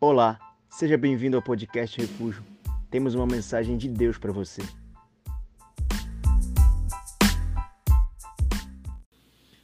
[0.00, 0.38] Olá,
[0.70, 2.46] seja bem-vindo ao podcast Refúgio.
[2.88, 4.62] Temos uma mensagem de Deus para você.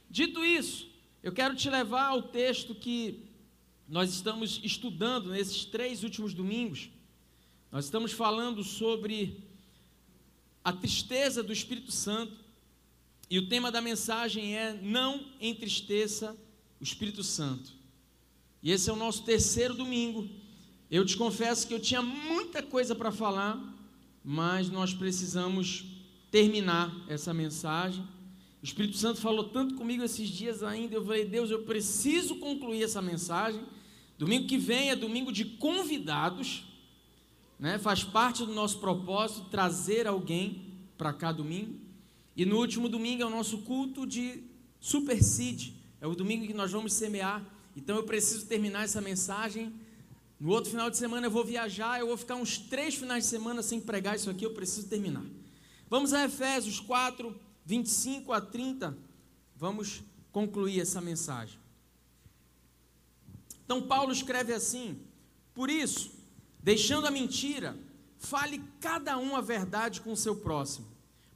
[0.09, 0.89] Dito isso,
[1.23, 3.29] eu quero te levar ao texto que
[3.87, 6.89] nós estamos estudando nesses três últimos domingos.
[7.71, 9.41] Nós estamos falando sobre
[10.61, 12.35] a tristeza do Espírito Santo
[13.29, 16.35] e o tema da mensagem é: Não entristeça
[16.77, 17.74] o Espírito Santo.
[18.65, 20.27] E esse é o nosso terceiro domingo.
[20.89, 23.61] Eu te confesso que eu tinha muita coisa para falar,
[24.23, 25.85] mas nós precisamos
[26.31, 28.01] terminar essa mensagem.
[28.63, 30.95] O Espírito Santo falou tanto comigo esses dias ainda.
[30.95, 33.61] Eu falei, Deus, eu preciso concluir essa mensagem.
[34.17, 36.65] Domingo que vem é domingo de convidados,
[37.59, 37.77] né?
[37.77, 41.75] faz parte do nosso propósito trazer alguém para cá domingo.
[42.35, 44.41] E no último domingo é o nosso culto de
[44.79, 47.54] Supercide, é o domingo que nós vamos semear.
[47.75, 49.73] Então eu preciso terminar essa mensagem.
[50.39, 53.29] No outro final de semana eu vou viajar, eu vou ficar uns três finais de
[53.29, 55.25] semana sem pregar isso aqui, eu preciso terminar.
[55.89, 58.97] Vamos a Efésios 4, 25 a 30.
[59.55, 61.59] Vamos concluir essa mensagem.
[63.63, 64.99] Então Paulo escreve assim:
[65.53, 66.11] Por isso,
[66.61, 67.77] deixando a mentira,
[68.17, 70.87] fale cada um a verdade com o seu próximo,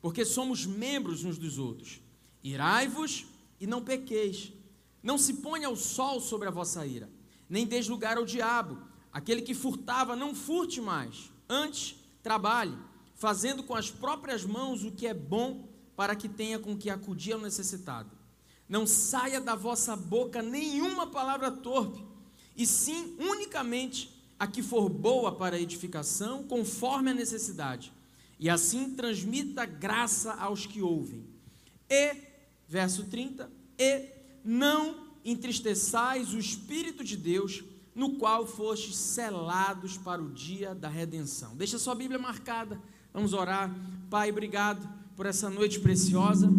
[0.02, 2.00] porque somos membros uns dos outros.
[2.44, 3.26] Irai-vos
[3.60, 4.54] e não pequeis.
[5.02, 7.10] Não se ponha o sol sobre a vossa ira,
[7.50, 8.78] nem deis lugar ao diabo.
[9.12, 11.32] Aquele que furtava, não furte mais.
[11.50, 12.78] Antes, trabalhe,
[13.16, 17.34] fazendo com as próprias mãos o que é bom, para que tenha com que acudir
[17.34, 18.12] ao necessitado.
[18.68, 22.06] Não saia da vossa boca nenhuma palavra torpe,
[22.56, 27.92] e sim unicamente a que for boa para edificação, conforme a necessidade.
[28.40, 31.28] E assim transmita graça aos que ouvem.
[31.90, 32.16] E,
[32.68, 40.30] verso 30, e não entristeçais o Espírito de Deus, no qual fostes selados para o
[40.30, 41.56] dia da redenção.
[41.56, 42.82] Deixa sua Bíblia marcada.
[43.14, 43.76] Vamos orar.
[44.10, 46.50] Pai, obrigado por essa noite preciosa,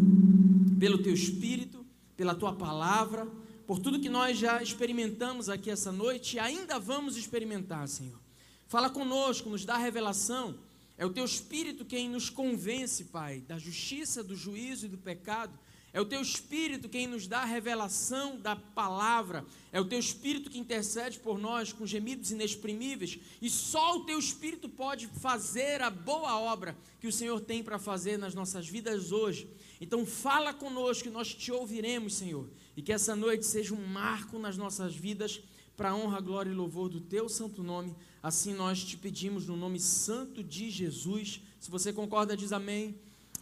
[0.78, 1.84] pelo teu Espírito,
[2.16, 3.26] pela tua palavra,
[3.66, 8.20] por tudo que nós já experimentamos aqui essa noite e ainda vamos experimentar, Senhor.
[8.66, 10.58] Fala conosco, nos dá revelação.
[10.98, 15.58] É o teu Espírito quem nos convence, Pai, da justiça, do juízo e do pecado.
[15.92, 19.44] É o teu espírito quem nos dá a revelação da palavra.
[19.72, 23.18] É o teu espírito que intercede por nós com gemidos inexprimíveis.
[23.42, 27.78] E só o teu espírito pode fazer a boa obra que o Senhor tem para
[27.78, 29.48] fazer nas nossas vidas hoje.
[29.80, 32.48] Então, fala conosco e nós te ouviremos, Senhor.
[32.76, 35.40] E que essa noite seja um marco nas nossas vidas
[35.76, 37.96] para a honra, glória e louvor do teu santo nome.
[38.22, 41.40] Assim nós te pedimos no nome santo de Jesus.
[41.58, 42.94] Se você concorda, diz amém.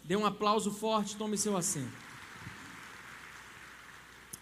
[0.05, 2.08] Dê um aplauso forte, tome seu assento.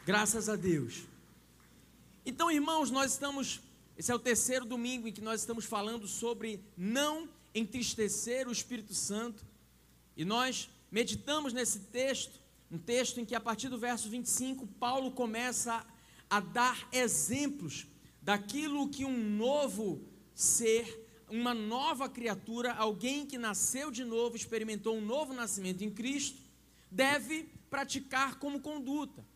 [0.07, 1.03] Graças a Deus.
[2.25, 3.61] Então, irmãos, nós estamos.
[3.99, 8.95] Esse é o terceiro domingo em que nós estamos falando sobre não entristecer o Espírito
[8.95, 9.45] Santo.
[10.17, 12.39] E nós meditamos nesse texto,
[12.71, 15.85] um texto em que, a partir do verso 25, Paulo começa
[16.31, 17.89] a dar exemplos
[18.23, 20.01] daquilo que um novo
[20.37, 26.41] ser, uma nova criatura, alguém que nasceu de novo, experimentou um novo nascimento em Cristo,
[26.93, 29.27] deve praticar como conduta.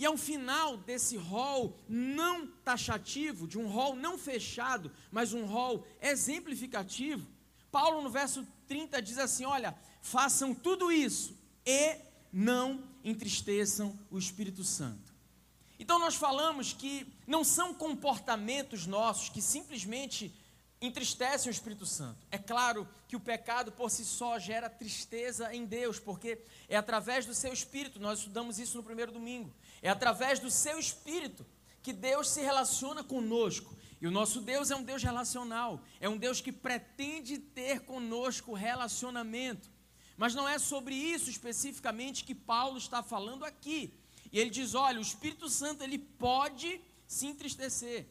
[0.00, 5.86] E ao final desse rol não taxativo, de um rol não fechado, mas um rol
[6.00, 7.28] exemplificativo,
[7.70, 11.98] Paulo no verso 30 diz assim: Olha, façam tudo isso e
[12.32, 15.12] não entristeçam o Espírito Santo.
[15.78, 20.34] Então nós falamos que não são comportamentos nossos que simplesmente
[20.80, 22.26] entristecem o Espírito Santo.
[22.30, 27.26] É claro que o pecado por si só gera tristeza em Deus, porque é através
[27.26, 29.52] do seu Espírito, nós estudamos isso no primeiro domingo,
[29.82, 31.46] é através do seu Espírito
[31.82, 33.76] que Deus se relaciona conosco.
[34.00, 38.54] E o nosso Deus é um Deus relacional, é um Deus que pretende ter conosco
[38.54, 39.70] relacionamento.
[40.16, 43.94] Mas não é sobre isso especificamente que Paulo está falando aqui.
[44.32, 48.06] E ele diz: olha, o Espírito Santo ele pode se entristecer.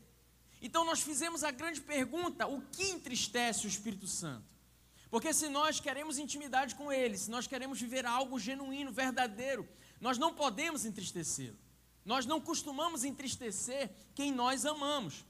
[0.62, 4.48] Então nós fizemos a grande pergunta: o que entristece o Espírito Santo?
[5.10, 9.68] Porque se nós queremos intimidade com Ele, se nós queremos viver algo genuíno, verdadeiro,
[10.00, 11.58] nós não podemos entristecê-lo.
[12.10, 15.24] Nós não costumamos entristecer quem nós amamos.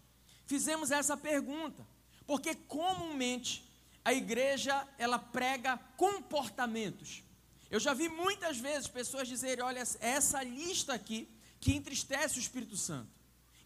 [0.46, 1.86] Fizemos essa pergunta,
[2.26, 3.70] porque comumente
[4.06, 7.22] a igreja ela prega comportamentos.
[7.70, 11.28] Eu já vi muitas vezes pessoas dizerem: olha, essa lista aqui
[11.60, 13.12] que entristece o Espírito Santo.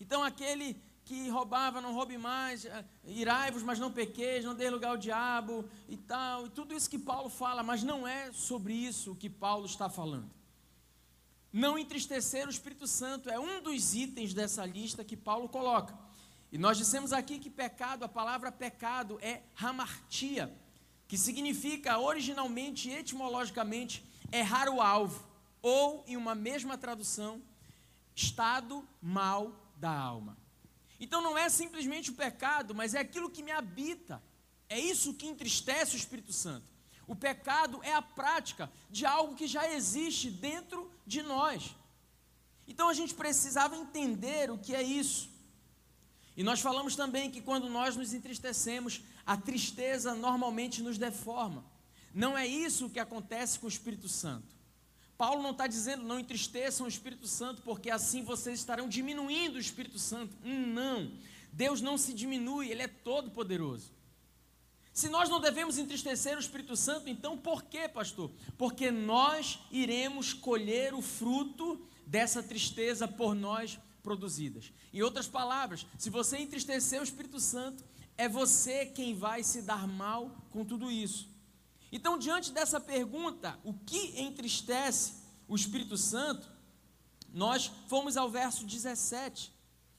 [0.01, 0.75] Então aquele
[1.05, 5.69] que roubava, não roube mais, eh, irai-vos, mas não pequeis, não dê lugar ao diabo
[5.87, 9.67] e tal, e tudo isso que Paulo fala, mas não é sobre isso que Paulo
[9.67, 10.31] está falando.
[11.53, 15.95] Não entristecer o Espírito Santo é um dos itens dessa lista que Paulo coloca.
[16.51, 20.51] E nós dissemos aqui que pecado, a palavra pecado é hamartia,
[21.07, 25.27] que significa originalmente etimologicamente errar o alvo,
[25.61, 27.39] ou em uma mesma tradução,
[28.15, 30.35] estado mal da alma.
[30.99, 34.23] Então não é simplesmente o pecado, mas é aquilo que me habita.
[34.67, 36.65] É isso que entristece o Espírito Santo.
[37.05, 41.75] O pecado é a prática de algo que já existe dentro de nós.
[42.67, 45.29] Então a gente precisava entender o que é isso.
[46.35, 51.63] E nós falamos também que quando nós nos entristecemos, a tristeza normalmente nos deforma.
[52.13, 54.53] Não é isso que acontece com o Espírito Santo.
[55.17, 59.59] Paulo não está dizendo não entristeçam o Espírito Santo, porque assim vocês estarão diminuindo o
[59.59, 60.35] Espírito Santo.
[60.43, 61.11] Hum, não.
[61.51, 63.92] Deus não se diminui, Ele é todo poderoso.
[64.93, 68.31] Se nós não devemos entristecer o Espírito Santo, então por quê, pastor?
[68.57, 74.71] Porque nós iremos colher o fruto dessa tristeza por nós produzidas.
[74.93, 77.83] Em outras palavras, se você entristecer o Espírito Santo,
[78.15, 81.27] é você quem vai se dar mal com tudo isso.
[81.91, 85.13] Então, diante dessa pergunta, o que entristece
[85.47, 86.47] o Espírito Santo,
[87.33, 89.51] nós fomos ao verso 17,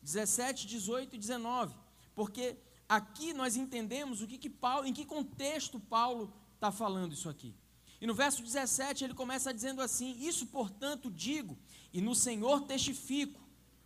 [0.03, 1.75] 17, 18 e 19,
[2.15, 2.57] porque
[2.97, 7.55] aqui nós entendemos o que, que Paulo, em que contexto Paulo está falando isso aqui.
[8.01, 11.57] E no verso 17 ele começa dizendo assim: Isso, portanto, digo,
[11.93, 13.41] e no Senhor testifico.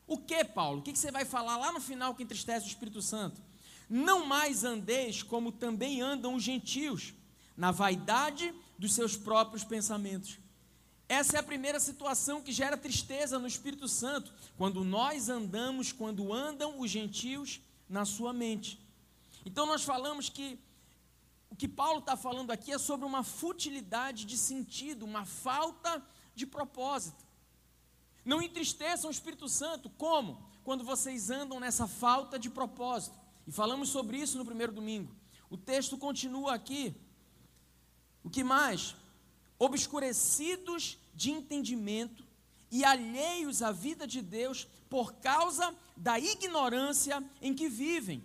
[0.06, 0.80] O que, Paulo?
[0.80, 3.42] O que, que você vai falar lá no final que entristece o Espírito Santo?
[3.88, 7.14] Não mais andeis como também andam os gentios,
[7.56, 10.38] na vaidade dos seus próprios pensamentos.
[11.08, 16.32] Essa é a primeira situação que gera tristeza no Espírito Santo, quando nós andamos, quando
[16.32, 18.78] andam os gentios na sua mente.
[19.44, 20.58] Então nós falamos que
[21.50, 26.02] o que Paulo está falando aqui é sobre uma futilidade de sentido, uma falta
[26.34, 27.26] de propósito.
[28.24, 30.46] Não entristeçam o Espírito Santo, como?
[30.62, 33.18] Quando vocês andam nessa falta de propósito.
[33.46, 35.14] E falamos sobre isso no primeiro domingo.
[35.48, 36.94] O texto continua aqui.
[38.22, 38.94] O que mais?
[39.58, 42.22] Obscurecidos de entendimento
[42.70, 48.22] e alheios à vida de Deus por causa da ignorância em que vivem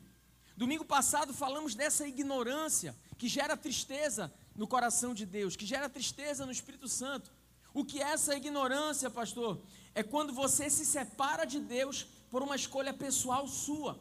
[0.56, 6.46] Domingo passado falamos dessa ignorância que gera tristeza no coração de Deus, que gera tristeza
[6.46, 7.32] no Espírito Santo.
[7.74, 9.60] O que é essa ignorância, pastor?
[9.96, 14.00] É quando você se separa de Deus por uma escolha pessoal sua.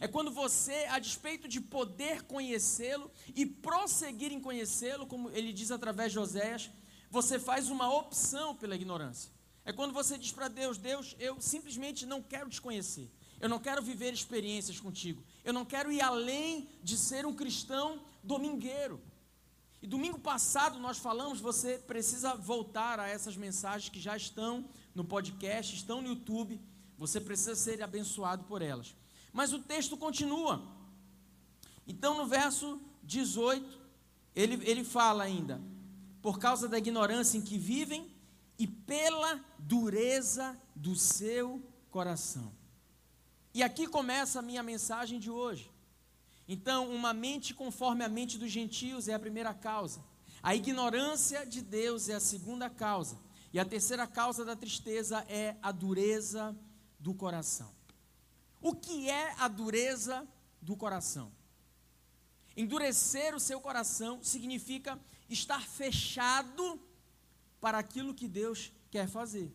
[0.00, 5.70] É quando você, a despeito de poder conhecê-lo e prosseguir em conhecê-lo, como ele diz
[5.70, 6.70] através de Oséias,
[7.10, 9.30] você faz uma opção pela ignorância.
[9.64, 13.10] É quando você diz para Deus: Deus, eu simplesmente não quero te conhecer.
[13.40, 15.22] Eu não quero viver experiências contigo.
[15.46, 19.00] Eu não quero ir além de ser um cristão domingueiro.
[19.80, 25.04] E domingo passado nós falamos, você precisa voltar a essas mensagens que já estão no
[25.04, 26.60] podcast, estão no YouTube.
[26.98, 28.92] Você precisa ser abençoado por elas.
[29.32, 30.66] Mas o texto continua.
[31.86, 33.80] Então no verso 18,
[34.34, 35.62] ele, ele fala ainda:
[36.20, 38.12] por causa da ignorância em que vivem
[38.58, 42.52] e pela dureza do seu coração.
[43.56, 45.72] E aqui começa a minha mensagem de hoje.
[46.46, 50.04] Então, uma mente conforme a mente dos gentios é a primeira causa.
[50.42, 53.18] A ignorância de Deus é a segunda causa.
[53.54, 56.54] E a terceira causa da tristeza é a dureza
[57.00, 57.74] do coração.
[58.60, 60.28] O que é a dureza
[60.60, 61.32] do coração?
[62.54, 66.78] Endurecer o seu coração significa estar fechado
[67.58, 69.50] para aquilo que Deus quer fazer.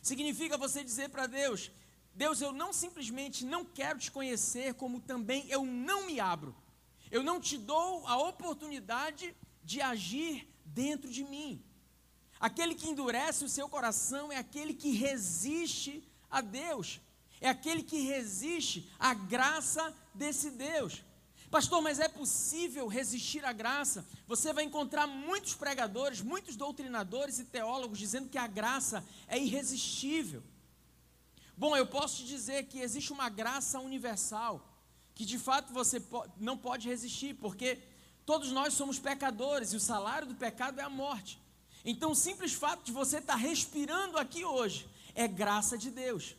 [0.00, 1.70] Significa você dizer para Deus:
[2.18, 6.52] Deus, eu não simplesmente não quero te conhecer, como também eu não me abro.
[7.12, 11.62] Eu não te dou a oportunidade de agir dentro de mim.
[12.40, 17.00] Aquele que endurece o seu coração é aquele que resiste a Deus,
[17.40, 21.04] é aquele que resiste à graça desse Deus.
[21.52, 24.04] Pastor, mas é possível resistir à graça?
[24.26, 30.42] Você vai encontrar muitos pregadores, muitos doutrinadores e teólogos dizendo que a graça é irresistível.
[31.58, 34.64] Bom, eu posso te dizer que existe uma graça universal
[35.12, 36.00] que de fato você
[36.36, 37.80] não pode resistir, porque
[38.24, 41.36] todos nós somos pecadores e o salário do pecado é a morte.
[41.84, 46.36] Então, o simples fato de você estar respirando aqui hoje é graça de Deus,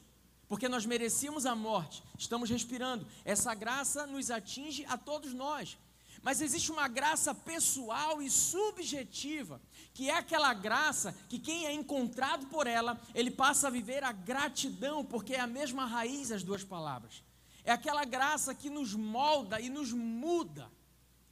[0.47, 3.05] porque nós merecíamos a morte, estamos respirando.
[3.25, 5.77] Essa graça nos atinge a todos nós.
[6.21, 9.61] Mas existe uma graça pessoal e subjetiva,
[9.99, 14.13] que é aquela graça que quem é encontrado por ela, ele passa a viver a
[14.13, 17.21] gratidão, porque é a mesma raiz as duas palavras.
[17.65, 20.71] É aquela graça que nos molda e nos muda.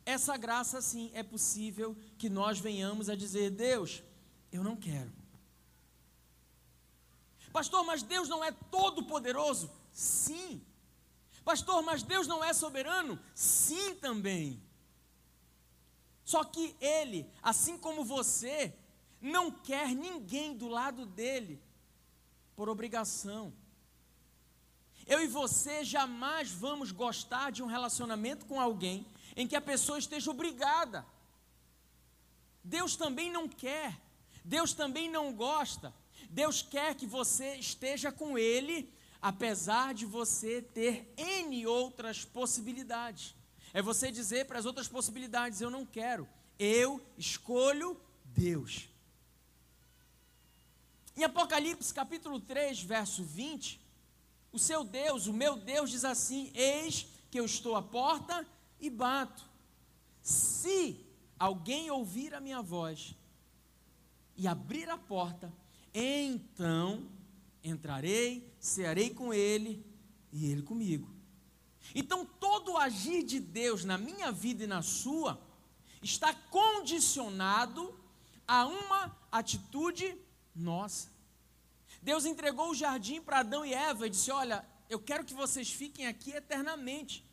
[0.05, 4.03] Essa graça, sim, é possível que nós venhamos a dizer: Deus,
[4.51, 5.13] eu não quero.
[7.53, 9.71] Pastor, mas Deus não é todo poderoso?
[9.93, 10.61] Sim,
[11.45, 13.17] Pastor, mas Deus não é soberano?
[13.33, 14.61] Sim, também.
[16.27, 18.73] Só que ele, assim como você,
[19.21, 21.57] não quer ninguém do lado dele
[22.53, 23.53] por obrigação.
[25.05, 29.07] Eu e você jamais vamos gostar de um relacionamento com alguém
[29.37, 31.05] em que a pessoa esteja obrigada.
[32.61, 33.97] Deus também não quer,
[34.43, 35.93] Deus também não gosta.
[36.29, 43.36] Deus quer que você esteja com Ele, apesar de você ter N outras possibilidades.
[43.73, 48.89] É você dizer para as outras possibilidades: Eu não quero, eu escolho Deus.
[51.15, 53.81] Em Apocalipse capítulo 3, verso 20,
[54.51, 58.45] o seu Deus, o meu Deus, diz assim: Eis que eu estou à porta
[58.79, 59.43] e bato.
[60.21, 61.05] Se
[61.39, 63.15] alguém ouvir a minha voz
[64.35, 65.51] e abrir a porta,
[65.93, 67.09] então
[67.63, 69.83] entrarei, cearei com ele
[70.31, 71.16] e ele comigo.
[71.95, 75.39] Então, todo o agir de Deus na minha vida e na sua
[76.01, 77.97] está condicionado
[78.47, 80.17] a uma atitude
[80.55, 81.09] nossa.
[82.01, 85.69] Deus entregou o jardim para Adão e Eva e disse: Olha, eu quero que vocês
[85.69, 87.25] fiquem aqui eternamente.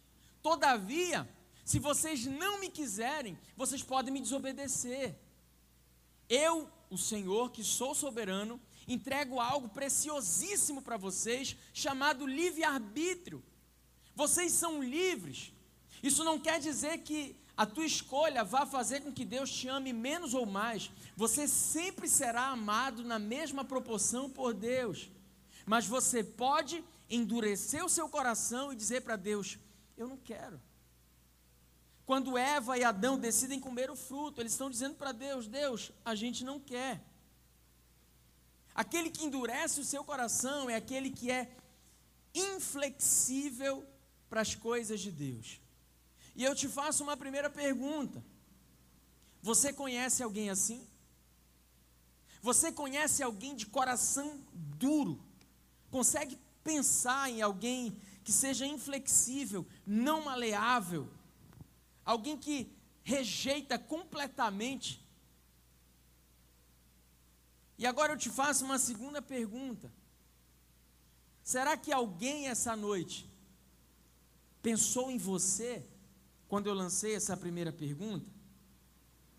[0.42, 1.28] Todavia,
[1.64, 5.16] se vocês não me quiserem, vocês podem me desobedecer.
[6.28, 13.42] Eu, o Senhor, que sou soberano, entrego algo preciosíssimo para vocês, chamado livre-arbítrio.
[14.14, 15.52] Vocês são livres.
[16.02, 19.92] Isso não quer dizer que a tua escolha vá fazer com que Deus te ame
[19.92, 20.90] menos ou mais.
[21.16, 25.10] Você sempre será amado na mesma proporção por Deus.
[25.64, 29.58] Mas você pode endurecer o seu coração e dizer para Deus:
[29.96, 30.60] Eu não quero.
[32.04, 36.14] Quando Eva e Adão decidem comer o fruto, eles estão dizendo para Deus: Deus, a
[36.14, 37.02] gente não quer.
[38.74, 41.56] Aquele que endurece o seu coração é aquele que é
[42.34, 43.86] inflexível
[44.28, 45.60] para as coisas de Deus.
[46.34, 48.24] E eu te faço uma primeira pergunta:
[49.42, 50.86] Você conhece alguém assim?
[52.42, 55.18] Você conhece alguém de coração duro?
[55.90, 61.08] Consegue pensar em alguém que seja inflexível, não maleável?
[62.04, 62.70] Alguém que
[63.02, 65.02] rejeita completamente?
[67.78, 69.92] E agora eu te faço uma segunda pergunta.
[71.42, 73.30] Será que alguém essa noite
[74.64, 75.86] pensou em você
[76.48, 78.28] quando eu lancei essa primeira pergunta?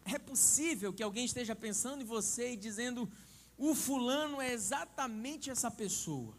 [0.05, 3.11] É possível que alguém esteja pensando em você e dizendo:
[3.57, 6.37] o fulano é exatamente essa pessoa.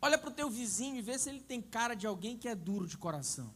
[0.00, 2.54] Olha para o teu vizinho e vê se ele tem cara de alguém que é
[2.54, 3.50] duro de coração.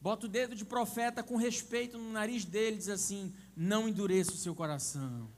[0.00, 4.30] Bota o dedo de profeta com respeito no nariz dele e diz assim: não endureça
[4.30, 5.28] o seu coração.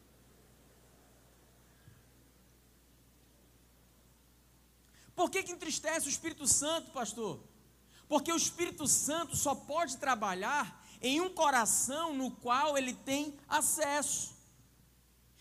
[5.16, 7.40] Por que, que entristece o Espírito Santo, pastor?
[8.06, 14.36] Porque o Espírito Santo só pode trabalhar em um coração no qual ele tem acesso,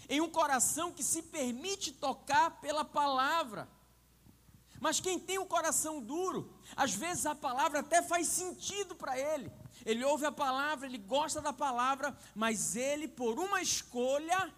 [0.08, 3.68] em um coração que se permite tocar pela palavra.
[4.80, 9.20] Mas quem tem o um coração duro, às vezes a palavra até faz sentido para
[9.20, 9.52] ele.
[9.86, 14.54] Ele ouve a palavra, ele gosta da palavra, mas ele, por uma escolha,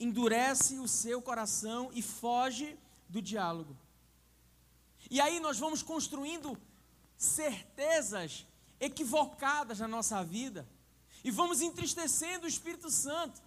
[0.00, 3.76] endurece o seu coração e foge do diálogo.
[5.10, 6.58] E aí nós vamos construindo
[7.16, 8.46] certezas
[8.80, 10.68] equivocadas na nossa vida
[11.24, 13.40] e vamos entristecendo o Espírito Santo,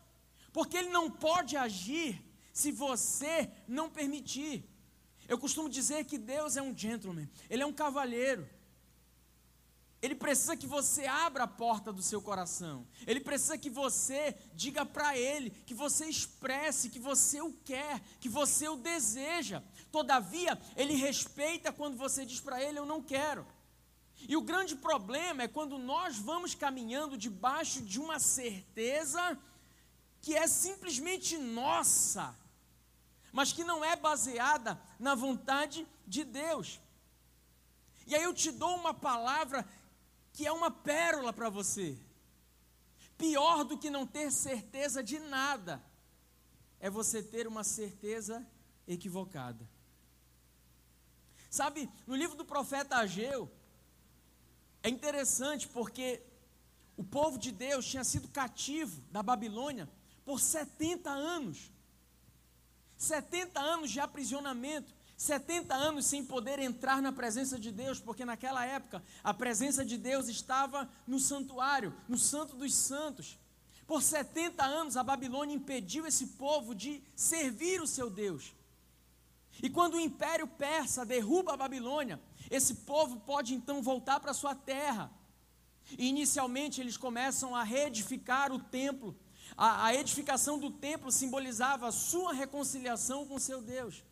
[0.51, 4.67] porque ele não pode agir se você não permitir.
[5.27, 8.49] Eu costumo dizer que Deus é um gentleman, ele é um cavalheiro.
[10.01, 12.87] Ele precisa que você abra a porta do seu coração.
[13.05, 18.29] Ele precisa que você diga para ele, que você expresse que você o quer, que
[18.29, 19.61] você o deseja.
[19.91, 23.45] Todavia, ele respeita quando você diz para ele: Eu não quero.
[24.27, 29.37] E o grande problema é quando nós vamos caminhando debaixo de uma certeza
[30.21, 32.35] que é simplesmente nossa,
[33.31, 36.79] mas que não é baseada na vontade de Deus.
[38.05, 39.67] E aí eu te dou uma palavra
[40.33, 41.97] que é uma pérola para você.
[43.17, 45.81] Pior do que não ter certeza de nada
[46.79, 48.45] é você ter uma certeza
[48.87, 49.67] equivocada.
[51.49, 53.51] Sabe, no livro do profeta Ageu,
[54.83, 56.21] é interessante porque
[56.95, 59.89] o povo de Deus tinha sido cativo da Babilônia
[60.25, 61.71] por 70 anos.
[62.97, 68.65] 70 anos de aprisionamento, 70 anos sem poder entrar na presença de Deus, porque naquela
[68.65, 73.39] época a presença de Deus estava no santuário, no Santo dos Santos.
[73.87, 78.53] Por 70 anos a Babilônia impediu esse povo de servir o seu Deus.
[79.61, 84.55] E quando o Império Persa derruba a Babilônia, esse povo pode então voltar para sua
[84.55, 85.11] terra.
[85.97, 89.15] E inicialmente eles começam a reedificar o templo.
[89.57, 94.03] A, a edificação do templo simbolizava a sua reconciliação com seu Deus.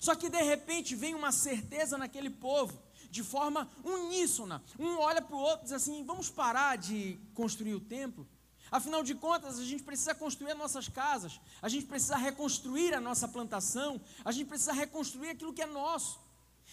[0.00, 4.62] Só que de repente vem uma certeza naquele povo, de forma uníssona.
[4.78, 8.26] Um olha para o outro e diz assim: vamos parar de construir o templo?
[8.70, 13.28] Afinal de contas, a gente precisa construir nossas casas, a gente precisa reconstruir a nossa
[13.28, 16.20] plantação, a gente precisa reconstruir aquilo que é nosso.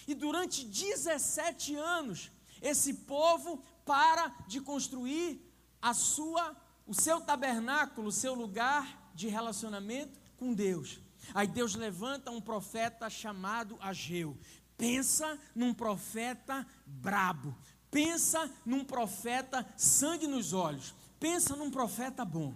[0.08, 2.32] E durante 17 anos,
[2.62, 5.40] esse povo para de construir
[5.82, 6.56] a sua,
[6.88, 11.00] o seu tabernáculo, o seu lugar de relacionamento com Deus.
[11.34, 14.38] Aí Deus levanta um profeta chamado Ageu.
[14.78, 17.56] Pensa num profeta brabo.
[17.92, 20.94] Pensa num profeta sangue nos olhos.
[21.24, 22.54] Pensa num profeta bom.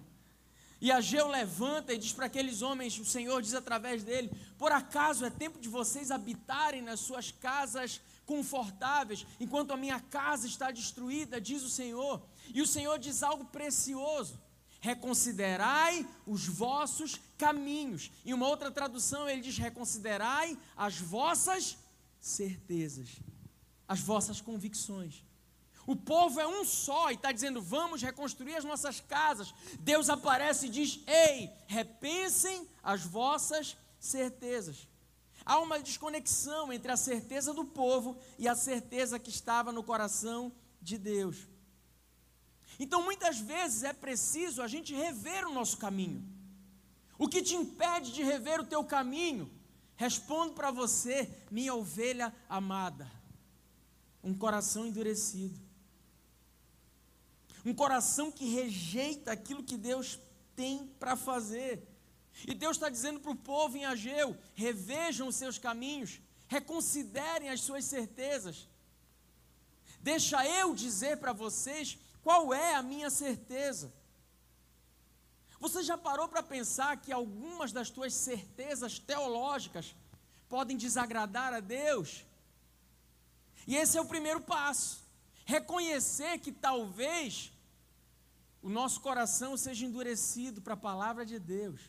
[0.82, 5.24] E Ageu levanta e diz para aqueles homens, o Senhor diz através dele: Por acaso
[5.24, 11.40] é tempo de vocês habitarem nas suas casas confortáveis, enquanto a minha casa está destruída,
[11.40, 12.22] diz o Senhor.
[12.54, 14.38] E o Senhor diz algo precioso:
[14.82, 18.12] reconsiderai os vossos caminhos.
[18.26, 21.78] Em uma outra tradução, ele diz: reconsiderai as vossas
[22.20, 23.22] certezas,
[23.88, 25.24] as vossas convicções.
[25.88, 29.54] O povo é um só e está dizendo: vamos reconstruir as nossas casas.
[29.80, 34.86] Deus aparece e diz: ei, repensem as vossas certezas.
[35.46, 40.52] Há uma desconexão entre a certeza do povo e a certeza que estava no coração
[40.82, 41.48] de Deus.
[42.78, 46.22] Então, muitas vezes é preciso a gente rever o nosso caminho.
[47.18, 49.50] O que te impede de rever o teu caminho?
[49.96, 53.10] Respondo para você, minha ovelha amada.
[54.22, 55.67] Um coração endurecido.
[57.68, 60.18] Um coração que rejeita aquilo que Deus
[60.56, 61.86] tem para fazer.
[62.48, 67.60] E Deus está dizendo para o povo em Ageu: revejam os seus caminhos, reconsiderem as
[67.60, 68.70] suas certezas.
[70.00, 73.94] Deixa eu dizer para vocês qual é a minha certeza.
[75.60, 79.94] Você já parou para pensar que algumas das tuas certezas teológicas
[80.48, 82.24] podem desagradar a Deus?
[83.68, 85.06] E esse é o primeiro passo.
[85.44, 87.52] Reconhecer que talvez
[88.62, 91.82] o nosso coração seja endurecido para a palavra de Deus.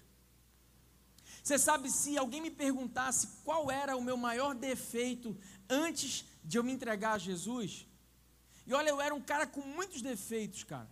[1.43, 5.37] Você sabe, se alguém me perguntasse qual era o meu maior defeito
[5.69, 7.87] antes de eu me entregar a Jesus,
[8.67, 10.89] e olha, eu era um cara com muitos defeitos, cara.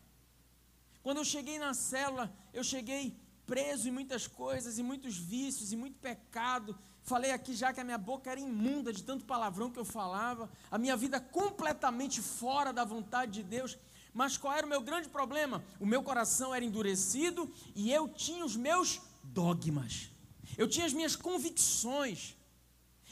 [1.03, 3.15] Quando eu cheguei na célula, eu cheguei
[3.47, 6.77] preso em muitas coisas, em muitos vícios, em muito pecado.
[7.03, 10.51] Falei aqui já que a minha boca era imunda de tanto palavrão que eu falava,
[10.71, 13.79] a minha vida completamente fora da vontade de Deus.
[14.17, 15.63] Mas qual era o meu grande problema?
[15.79, 20.17] O meu coração era endurecido e eu tinha os meus dogmas
[20.57, 22.37] eu tinha as minhas convicções,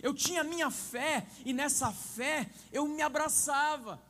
[0.02, 4.02] eu tinha a minha fé, e nessa fé eu me abraçava.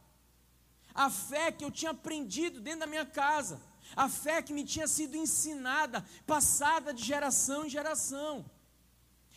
[0.95, 3.61] A fé que eu tinha aprendido dentro da minha casa,
[3.97, 8.45] a fé que me tinha sido ensinada, passada de geração em geração.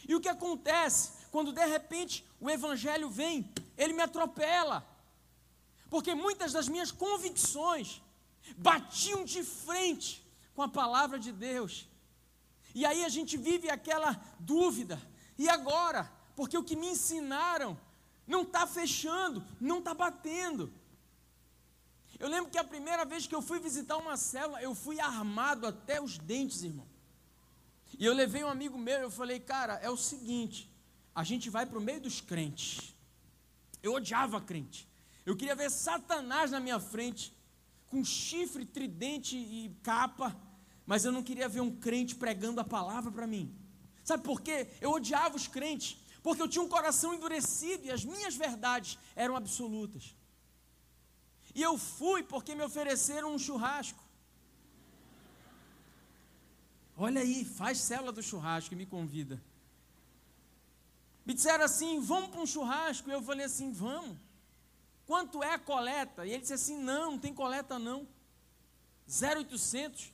[0.07, 3.51] E o que acontece quando de repente o Evangelho vem?
[3.75, 4.87] Ele me atropela,
[5.89, 8.01] porque muitas das minhas convicções
[8.57, 11.87] batiam de frente com a palavra de Deus.
[12.73, 15.01] E aí a gente vive aquela dúvida.
[15.37, 16.11] E agora?
[16.35, 17.79] Porque o que me ensinaram
[18.25, 20.71] não está fechando, não está batendo.
[22.19, 25.67] Eu lembro que a primeira vez que eu fui visitar uma célula, eu fui armado
[25.67, 26.87] até os dentes, irmão.
[27.97, 30.69] E eu levei um amigo meu, eu falei, cara, é o seguinte,
[31.15, 32.93] a gente vai para o meio dos crentes.
[33.81, 34.87] Eu odiava crente.
[35.27, 37.23] Eu queria ver Satanás na minha frente,
[37.87, 40.35] com chifre, tridente e capa
[40.87, 43.53] mas eu não queria ver um crente pregando a palavra para mim.
[44.05, 44.69] Sabe por quê?
[44.79, 49.35] Eu odiava os crentes, porque eu tinha um coração endurecido e as minhas verdades eram
[49.35, 50.15] absolutas.
[51.53, 54.01] E eu fui porque me ofereceram um churrasco.
[56.95, 59.43] Olha aí, faz célula do churrasco e me convida.
[61.25, 63.09] Me disseram assim: vamos para um churrasco.
[63.09, 64.17] E eu falei assim: vamos.
[65.07, 66.25] Quanto é a coleta?
[66.25, 68.05] E ele disse assim: não, não tem coleta não.
[69.07, 70.11] 0800.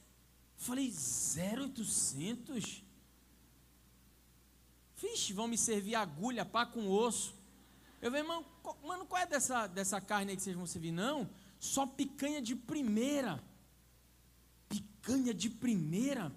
[0.55, 2.83] Falei, 0800?
[4.95, 7.35] Vixe, vão me servir agulha, pá com osso.
[7.99, 8.45] Eu falei, mano,
[8.83, 10.91] mano, qual é dessa, dessa carne aí que vocês vão servir?
[10.91, 11.27] Não,
[11.59, 13.43] só picanha de primeira.
[14.69, 16.31] Picanha de primeira.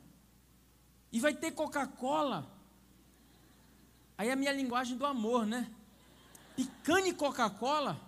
[1.12, 2.50] E vai ter Coca-Cola.
[4.16, 5.70] Aí é a minha linguagem do amor, né?
[6.56, 8.05] Picanha e Coca-Cola.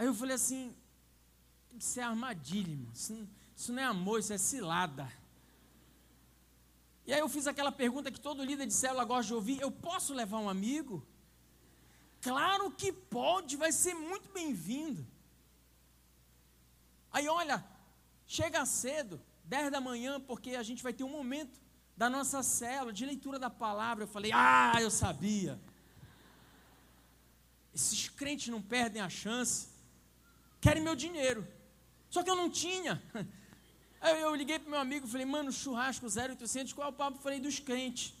[0.00, 0.74] Aí eu falei assim,
[1.78, 2.90] isso é armadilha, irmão.
[2.94, 5.12] Isso isso não é amor, isso é cilada.
[7.06, 9.70] E aí eu fiz aquela pergunta que todo líder de célula gosta de ouvir: eu
[9.70, 11.06] posso levar um amigo?
[12.22, 15.06] claro que pode, vai ser muito bem-vindo.
[17.12, 17.62] Aí olha,
[18.26, 21.60] chega cedo, 10 da manhã, porque a gente vai ter um momento
[21.94, 24.04] da nossa célula de leitura da palavra.
[24.04, 25.60] Eu falei, ah, eu sabia.
[27.74, 29.69] Esses crentes não perdem a chance,
[30.60, 31.46] querem meu dinheiro.
[32.08, 33.02] Só que eu não tinha.
[34.00, 37.18] Aí eu liguei para meu amigo e falei, mano, churrasco 0800, qual é o papo?
[37.18, 38.14] Eu falei, dos crentes.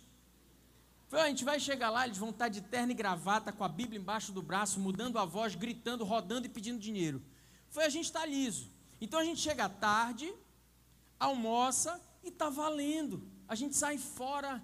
[1.08, 3.68] Falei, a gente vai chegar lá, eles vão estar de terno e gravata, com a
[3.68, 7.20] Bíblia embaixo do braço, mudando a voz, gritando, rodando e pedindo dinheiro.
[7.70, 8.68] Foi a gente está liso.
[9.00, 10.32] Então a gente chega tarde,
[11.18, 13.26] almoça e está valendo.
[13.48, 14.62] A gente sai fora,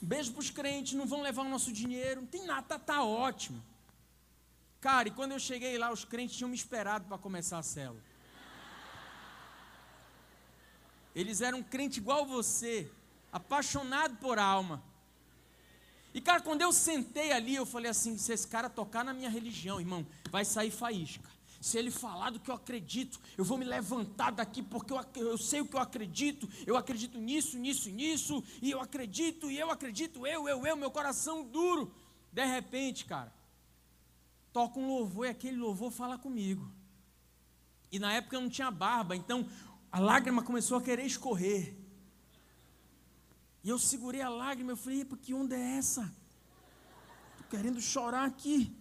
[0.00, 3.04] beijo para os crentes, não vão levar o nosso dinheiro, não tem nada, tá, tá
[3.04, 3.62] ótimo.
[4.82, 8.02] Cara, e quando eu cheguei lá, os crentes tinham me esperado para começar a célula.
[11.14, 12.90] Eles eram crente igual você,
[13.30, 14.82] apaixonado por alma.
[16.12, 19.30] E cara, quando eu sentei ali, eu falei assim: se esse cara tocar na minha
[19.30, 21.30] religião, irmão, vai sair faísca.
[21.60, 25.38] Se ele falar do que eu acredito, eu vou me levantar daqui porque eu, eu
[25.38, 26.48] sei o que eu acredito.
[26.66, 28.42] Eu acredito nisso, nisso, nisso.
[28.60, 31.94] E eu acredito, e eu acredito, eu, eu, eu, meu coração duro.
[32.32, 33.32] De repente, cara,
[34.52, 36.70] toca um louvor e aquele louvor fala comigo.
[37.90, 39.46] E na época eu não tinha barba, então
[39.90, 41.76] a lágrima começou a querer escorrer.
[43.62, 46.02] E eu segurei a lágrima, eu falei, que onda é essa?
[47.32, 48.74] Estou querendo chorar aqui.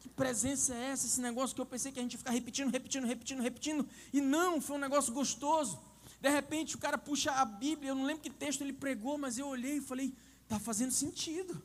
[0.00, 1.06] Que presença é essa?
[1.06, 3.88] Esse negócio que eu pensei que a gente ia ficar repetindo, repetindo, repetindo, repetindo.
[4.12, 5.78] E não, foi um negócio gostoso.
[6.20, 9.38] De repente o cara puxa a Bíblia, eu não lembro que texto ele pregou, mas
[9.38, 11.60] eu olhei e falei, está fazendo sentido.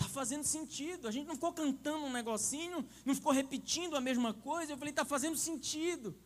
[0.00, 1.06] Está fazendo sentido.
[1.06, 4.72] A gente não ficou cantando um negocinho, não ficou repetindo a mesma coisa.
[4.72, 6.16] Eu falei, está fazendo sentido.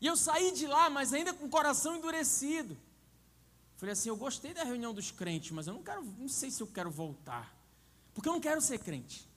[0.00, 2.76] E eu saí de lá, mas ainda com o coração endurecido.
[3.76, 6.60] Falei assim: eu gostei da reunião dos crentes, mas eu não quero, não sei se
[6.60, 7.56] eu quero voltar.
[8.12, 9.28] Porque eu não quero ser crente.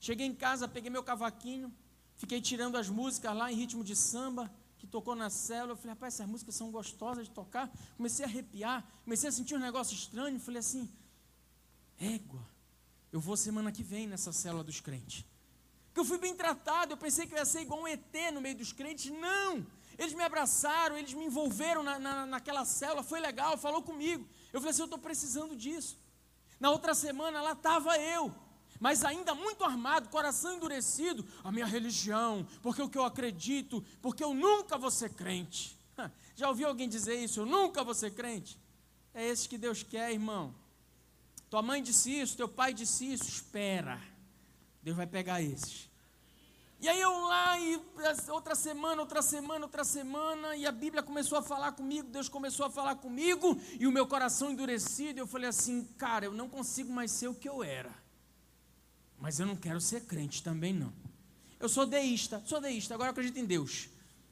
[0.00, 1.72] Cheguei em casa, peguei meu cavaquinho,
[2.16, 5.72] fiquei tirando as músicas lá em ritmo de samba, que tocou na célula.
[5.72, 7.70] Eu falei, rapaz, essas músicas são gostosas de tocar.
[7.96, 10.40] Comecei a arrepiar, comecei a sentir um negócio estranho.
[10.40, 10.90] Falei assim:
[12.02, 12.40] égua,
[13.12, 15.24] eu vou semana que vem nessa célula dos crentes.
[15.94, 18.40] Que eu fui bem tratado, eu pensei que eu ia ser igual um ET no
[18.40, 19.10] meio dos crentes.
[19.10, 19.66] Não!
[19.98, 24.26] Eles me abraçaram, eles me envolveram na, na, naquela célula, foi legal, falou comigo.
[24.52, 25.98] Eu falei assim: eu estou precisando disso.
[26.58, 28.34] Na outra semana lá estava eu,
[28.80, 34.24] mas ainda muito armado, coração endurecido, a minha religião, porque o que eu acredito, porque
[34.24, 35.78] eu nunca vou ser crente.
[36.34, 37.40] Já ouviu alguém dizer isso?
[37.40, 38.58] Eu nunca vou ser crente?
[39.12, 40.54] É esse que Deus quer, irmão.
[41.52, 44.00] Tua mãe disse isso, teu pai disse isso, espera.
[44.82, 45.86] Deus vai pegar esses.
[46.80, 47.78] E aí eu lá, e
[48.30, 52.64] outra semana, outra semana, outra semana, e a Bíblia começou a falar comigo, Deus começou
[52.64, 56.90] a falar comigo, e o meu coração endurecido, eu falei assim, cara, eu não consigo
[56.90, 57.94] mais ser o que eu era.
[59.18, 60.90] Mas eu não quero ser crente também não.
[61.60, 63.90] Eu sou deísta, sou deísta, agora eu acredito em Deus.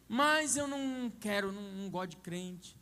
[0.09, 2.80] Mas eu não quero, não, não gosto de crente.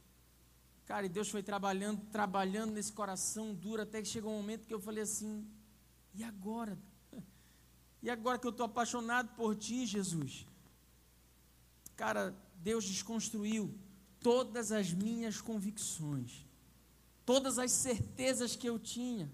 [0.89, 4.73] Cara, e Deus foi trabalhando, trabalhando nesse coração duro, até que chegou um momento que
[4.73, 5.47] eu falei assim,
[6.15, 6.79] e agora?
[8.01, 10.47] E agora que eu estou apaixonado por ti, Jesus,
[11.97, 13.75] cara, Deus desconstruiu
[14.21, 16.47] todas as minhas convicções,
[17.27, 19.29] todas as certezas que eu tinha.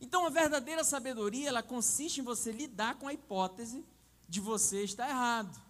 [0.00, 3.84] Então, a verdadeira sabedoria, ela consiste em você lidar com a hipótese
[4.28, 5.60] de você estar errado.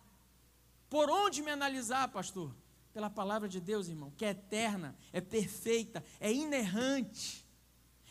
[0.90, 2.54] Por onde me analisar, pastor?
[2.96, 7.46] Pela palavra de Deus, irmão, que é eterna, é perfeita, é inerrante.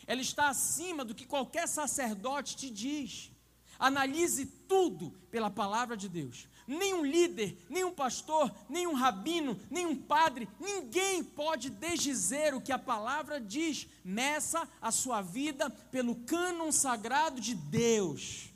[0.06, 3.32] Ela está acima do que qualquer sacerdote te diz.
[3.80, 6.48] Analise tudo pela palavra de Deus.
[6.68, 13.40] Nenhum líder, nenhum pastor, nenhum rabino, nenhum padre, ninguém pode desdizer o que a palavra
[13.40, 13.88] diz.
[14.04, 18.50] Meça a sua vida pelo cânon sagrado de Deus.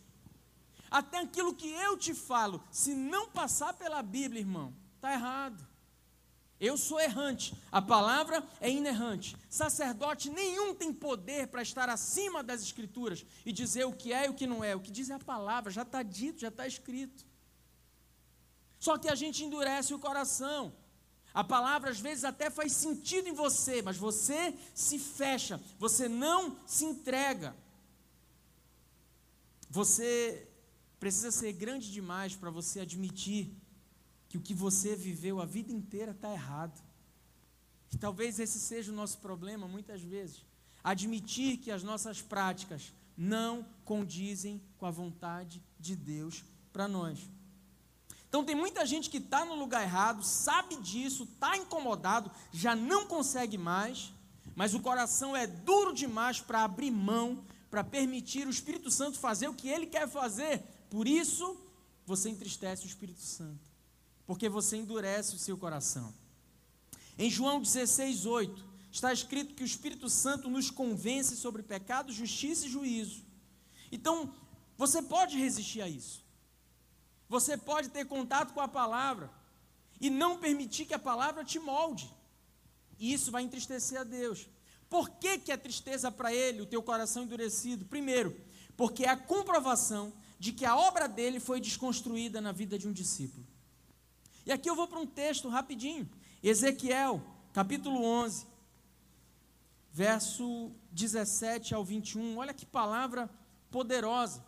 [0.89, 5.70] Até aquilo que eu te falo, se não passar pela Bíblia, irmão, está errado.
[6.61, 9.35] Eu sou errante, a palavra é inerrante.
[9.49, 14.29] Sacerdote nenhum tem poder para estar acima das Escrituras e dizer o que é e
[14.29, 14.77] o que não é.
[14.77, 17.25] O que diz é a palavra, já está dito, já está escrito.
[18.79, 20.75] Só que a gente endurece o coração.
[21.33, 26.59] A palavra às vezes até faz sentido em você, mas você se fecha, você não
[26.67, 27.57] se entrega.
[29.71, 30.47] Você
[30.99, 33.57] precisa ser grande demais para você admitir
[34.31, 36.81] que o que você viveu a vida inteira está errado.
[37.93, 40.47] E talvez esse seja o nosso problema muitas vezes.
[40.83, 47.19] Admitir que as nossas práticas não condizem com a vontade de Deus para nós.
[48.29, 53.07] Então tem muita gente que está no lugar errado, sabe disso, está incomodado, já não
[53.07, 54.13] consegue mais,
[54.55, 59.49] mas o coração é duro demais para abrir mão, para permitir o Espírito Santo fazer
[59.49, 60.63] o que ele quer fazer.
[60.89, 61.61] Por isso,
[62.07, 63.70] você entristece o Espírito Santo,
[64.31, 66.15] porque você endurece o seu coração.
[67.19, 72.65] Em João 16, 8, está escrito que o Espírito Santo nos convence sobre pecado, justiça
[72.65, 73.25] e juízo.
[73.91, 74.33] Então,
[74.79, 76.25] você pode resistir a isso.
[77.29, 79.29] Você pode ter contato com a palavra
[80.01, 82.09] e não permitir que a palavra te molde.
[83.01, 84.47] E isso vai entristecer a Deus.
[84.89, 87.85] Por que, que é tristeza para ele, o teu coração endurecido?
[87.85, 88.41] Primeiro,
[88.77, 92.93] porque é a comprovação de que a obra dele foi desconstruída na vida de um
[92.93, 93.50] discípulo.
[94.45, 96.09] E aqui eu vou para um texto rapidinho.
[96.43, 97.23] Ezequiel,
[97.53, 98.47] capítulo 11,
[99.93, 102.39] verso 17 ao 21.
[102.39, 103.29] Olha que palavra
[103.71, 104.45] poderosa.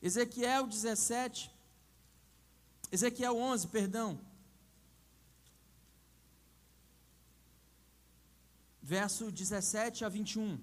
[0.00, 1.50] Ezequiel 17,
[2.92, 4.20] Ezequiel 11, perdão.
[8.80, 10.60] Verso 17 a 21.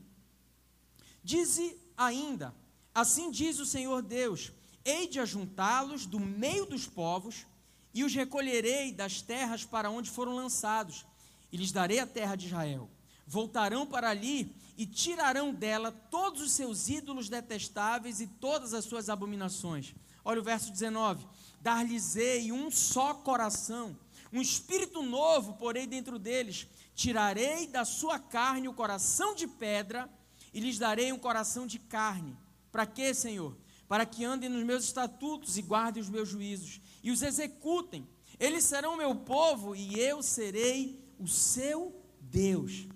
[1.21, 2.55] Dize ainda:
[2.95, 4.53] Assim diz o Senhor Deus:
[4.85, 7.45] Hei de ajuntá-los do meio dos povos,
[7.93, 11.05] e os recolherei das terras para onde foram lançados,
[11.51, 12.89] e lhes darei a terra de Israel.
[13.27, 19.09] Voltarão para ali e tirarão dela todos os seus ídolos detestáveis e todas as suas
[19.09, 19.93] abominações.
[20.25, 21.25] Olha o verso 19:
[21.61, 23.95] Dar-lhes-ei um só coração,
[24.31, 30.09] um espírito novo porei dentro deles, tirarei da sua carne o coração de pedra
[30.51, 32.35] e lhes darei um coração de carne.
[32.71, 33.55] Para quê, Senhor?
[33.87, 38.07] Para que andem nos meus estatutos e guardem os meus juízos e os executem.
[38.39, 42.87] Eles serão meu povo e eu serei o seu Deus.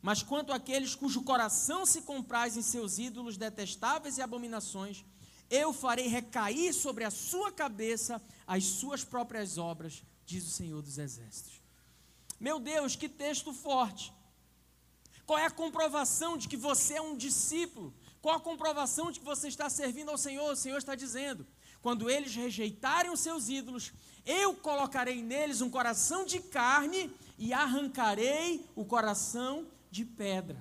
[0.00, 5.04] Mas quanto àqueles cujo coração se compraz em seus ídolos detestáveis e abominações,
[5.50, 10.98] eu farei recair sobre a sua cabeça as suas próprias obras, diz o Senhor dos
[10.98, 11.60] Exércitos.
[12.38, 14.12] Meu Deus, que texto forte!
[15.26, 17.92] Qual é a comprovação de que você é um discípulo?
[18.22, 20.52] Qual a comprovação de que você está servindo ao Senhor?
[20.52, 21.44] O Senhor está dizendo:
[21.86, 23.92] quando eles rejeitarem os seus ídolos,
[24.26, 30.60] eu colocarei neles um coração de carne e arrancarei o coração de pedra.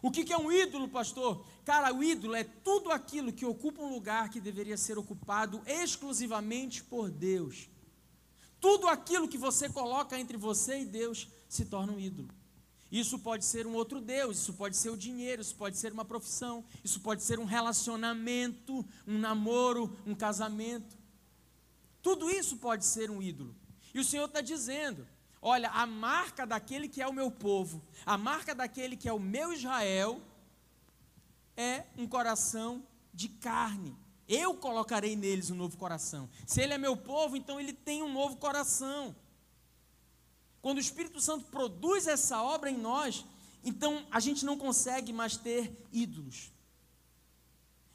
[0.00, 1.44] O que, é um ídolo, pastor?
[1.64, 6.80] Cara, o ídolo é tudo aquilo que ocupa um lugar que deveria ser ocupado exclusivamente
[6.84, 7.68] por Deus.
[8.60, 12.28] Tudo aquilo que você coloca entre você e Deus se torna um ídolo.
[12.90, 16.04] Isso pode ser um outro Deus, isso pode ser o dinheiro, isso pode ser uma
[16.04, 20.96] profissão, isso pode ser um relacionamento, um namoro, um casamento.
[22.00, 23.54] Tudo isso pode ser um ídolo.
[23.92, 25.06] E o Senhor está dizendo:
[25.42, 29.18] Olha, a marca daquele que é o meu povo, a marca daquele que é o
[29.18, 30.20] meu Israel,
[31.56, 33.96] é um coração de carne.
[34.28, 36.28] Eu colocarei neles um novo coração.
[36.46, 39.14] Se ele é meu povo, então ele tem um novo coração.
[40.66, 43.24] Quando o Espírito Santo produz essa obra em nós,
[43.62, 46.52] então a gente não consegue mais ter ídolos.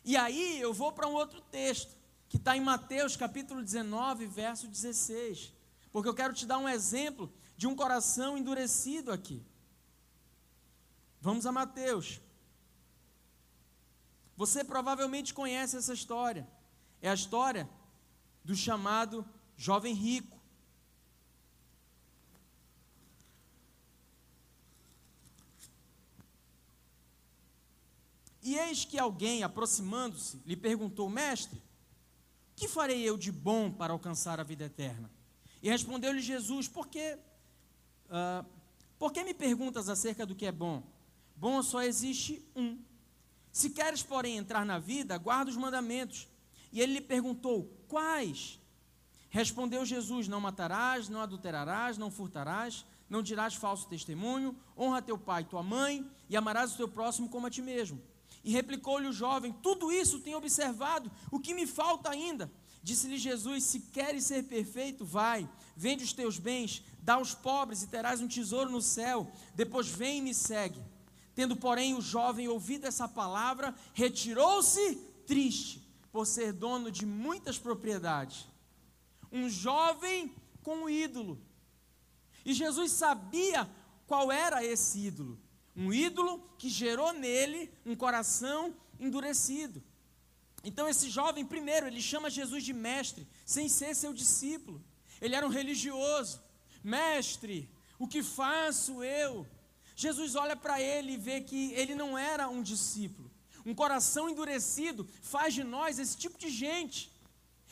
[0.05, 1.93] E aí eu vou para um outro texto,
[2.29, 5.51] que está em Mateus capítulo 19, verso 16.
[5.91, 9.45] Porque eu quero te dar um exemplo de um coração endurecido aqui.
[11.19, 12.21] Vamos a Mateus.
[14.37, 16.47] Você provavelmente conhece essa história.
[17.01, 17.69] É a história
[18.45, 20.40] do chamado jovem rico.
[28.51, 31.61] E eis que alguém, aproximando-se, lhe perguntou: Mestre,
[32.55, 35.09] que farei eu de bom para alcançar a vida eterna?
[35.63, 37.17] E respondeu-lhe Jesus: Porque
[38.11, 38.45] Uh,
[38.99, 40.83] por que me perguntas acerca do que é bom?
[41.33, 42.77] Bom só existe um.
[43.49, 46.27] Se queres, porém, entrar na vida, guarda os mandamentos.
[46.73, 48.59] E ele lhe perguntou: Quais?
[49.29, 55.43] Respondeu Jesus: Não matarás, não adulterarás, não furtarás, não dirás falso testemunho, honra teu pai
[55.43, 58.10] e tua mãe, e amarás o teu próximo como a ti mesmo.
[58.43, 62.51] E replicou-lhe o jovem: Tudo isso tenho observado, o que me falta ainda?
[62.83, 67.87] Disse-lhe Jesus: Se queres ser perfeito, vai, vende os teus bens, dá aos pobres e
[67.87, 69.31] terás um tesouro no céu.
[69.53, 70.81] Depois vem e me segue.
[71.35, 78.47] Tendo, porém, o jovem ouvido essa palavra, retirou-se triste, por ser dono de muitas propriedades.
[79.31, 81.39] Um jovem com um ídolo.
[82.43, 83.69] E Jesus sabia
[84.05, 85.39] qual era esse ídolo.
[85.81, 89.83] Um ídolo que gerou nele um coração endurecido.
[90.63, 94.79] Então esse jovem, primeiro, ele chama Jesus de mestre, sem ser seu discípulo.
[95.19, 96.39] Ele era um religioso.
[96.83, 97.57] Mestre,
[97.97, 99.47] o que faço eu?
[99.95, 103.31] Jesus olha para ele e vê que ele não era um discípulo.
[103.65, 107.11] Um coração endurecido faz de nós esse tipo de gente.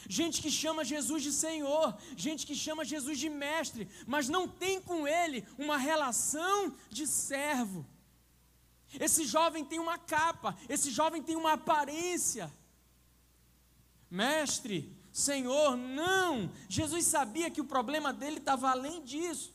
[0.08, 4.82] Gente que chama Jesus de Senhor, gente que chama Jesus de mestre, mas não tem
[4.82, 7.86] com ele uma relação de servo.
[8.98, 12.52] Esse jovem tem uma capa, esse jovem tem uma aparência.
[14.10, 16.52] Mestre, Senhor, não.
[16.68, 19.54] Jesus sabia que o problema dele estava além disso.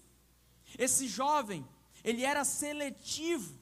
[0.78, 1.66] Esse jovem,
[2.02, 3.58] ele era seletivo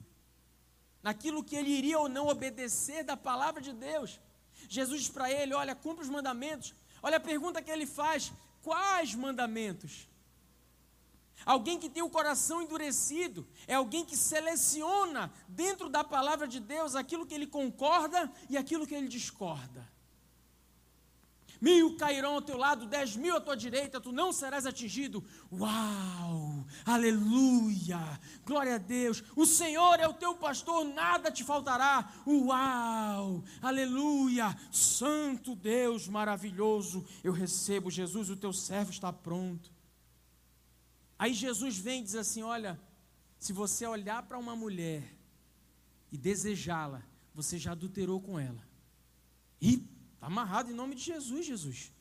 [1.03, 4.21] naquilo que ele iria ou não obedecer da palavra de Deus.
[4.69, 6.75] Jesus para ele: Olha, cumpre os mandamentos.
[7.03, 8.33] Olha a pergunta que ele faz:
[8.63, 10.09] Quais mandamentos?
[11.45, 16.95] Alguém que tem o coração endurecido é alguém que seleciona dentro da palavra de Deus
[16.95, 19.93] aquilo que ele concorda e aquilo que ele discorda
[21.63, 25.25] mil cairão ao teu lado, dez mil à tua direita, tu não serás atingido.
[25.53, 26.67] Uau!
[26.85, 28.01] Aleluia!
[28.45, 29.23] Glória a Deus!
[29.37, 32.13] O Senhor é o teu pastor, nada te faltará.
[32.27, 33.45] Uau!
[33.63, 34.57] Aleluia!
[34.73, 39.72] Santo Deus maravilhoso, eu recebo, Jesus, o teu servo está pronto.
[41.23, 42.81] Aí Jesus vem e diz assim: Olha,
[43.39, 45.05] se você olhar para uma mulher
[46.11, 47.01] e desejá-la,
[47.33, 48.67] você já adulterou com ela.
[49.61, 49.89] E
[50.23, 51.93] Está amarrado em nome de Jesus, Jesus.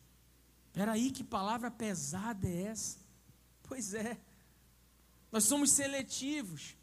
[0.65, 2.97] Espera aí, que palavra pesada é essa?
[3.62, 4.19] Pois é.
[5.31, 6.75] Nós somos seletivos.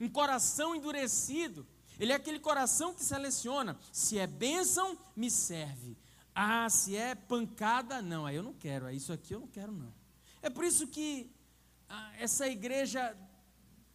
[0.00, 1.64] Um coração endurecido,
[2.00, 3.78] ele é aquele coração que seleciona.
[3.92, 5.96] Se é bênção, me serve.
[6.34, 8.26] Ah, se é pancada, não.
[8.26, 8.90] Aí eu não quero.
[8.90, 9.94] Isso aqui eu não quero, não.
[10.42, 11.32] É por isso que
[12.18, 13.16] essa igreja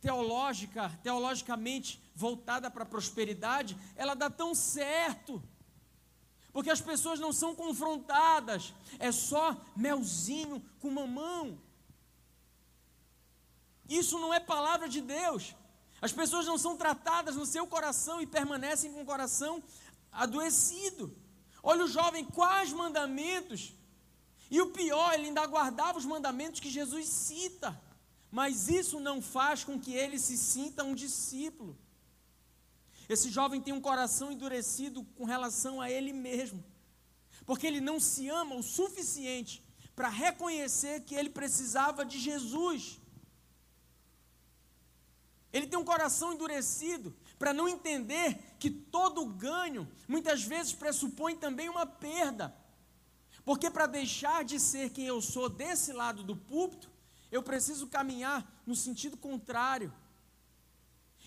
[0.02, 5.44] teológica, teologicamente voltada para a prosperidade, ela dá tão certo.
[6.52, 11.60] Porque as pessoas não são confrontadas, é só melzinho com mamão.
[13.88, 15.56] Isso não é palavra de Deus.
[16.02, 19.62] As pessoas não são tratadas no seu coração e permanecem com o coração
[20.12, 21.16] adoecido.
[21.62, 23.74] Olha o jovem, quais mandamentos?
[24.50, 27.80] E o pior, ele ainda guardava os mandamentos que Jesus cita.
[28.32, 31.78] Mas isso não faz com que ele se sinta um discípulo.
[33.08, 36.64] Esse jovem tem um coração endurecido com relação a ele mesmo,
[37.44, 39.64] porque ele não se ama o suficiente
[39.96, 43.00] para reconhecer que ele precisava de Jesus.
[45.52, 51.68] Ele tem um coração endurecido para não entender que todo ganho muitas vezes pressupõe também
[51.68, 52.56] uma perda.
[53.50, 56.88] Porque para deixar de ser quem eu sou desse lado do púlpito,
[57.32, 59.92] eu preciso caminhar no sentido contrário.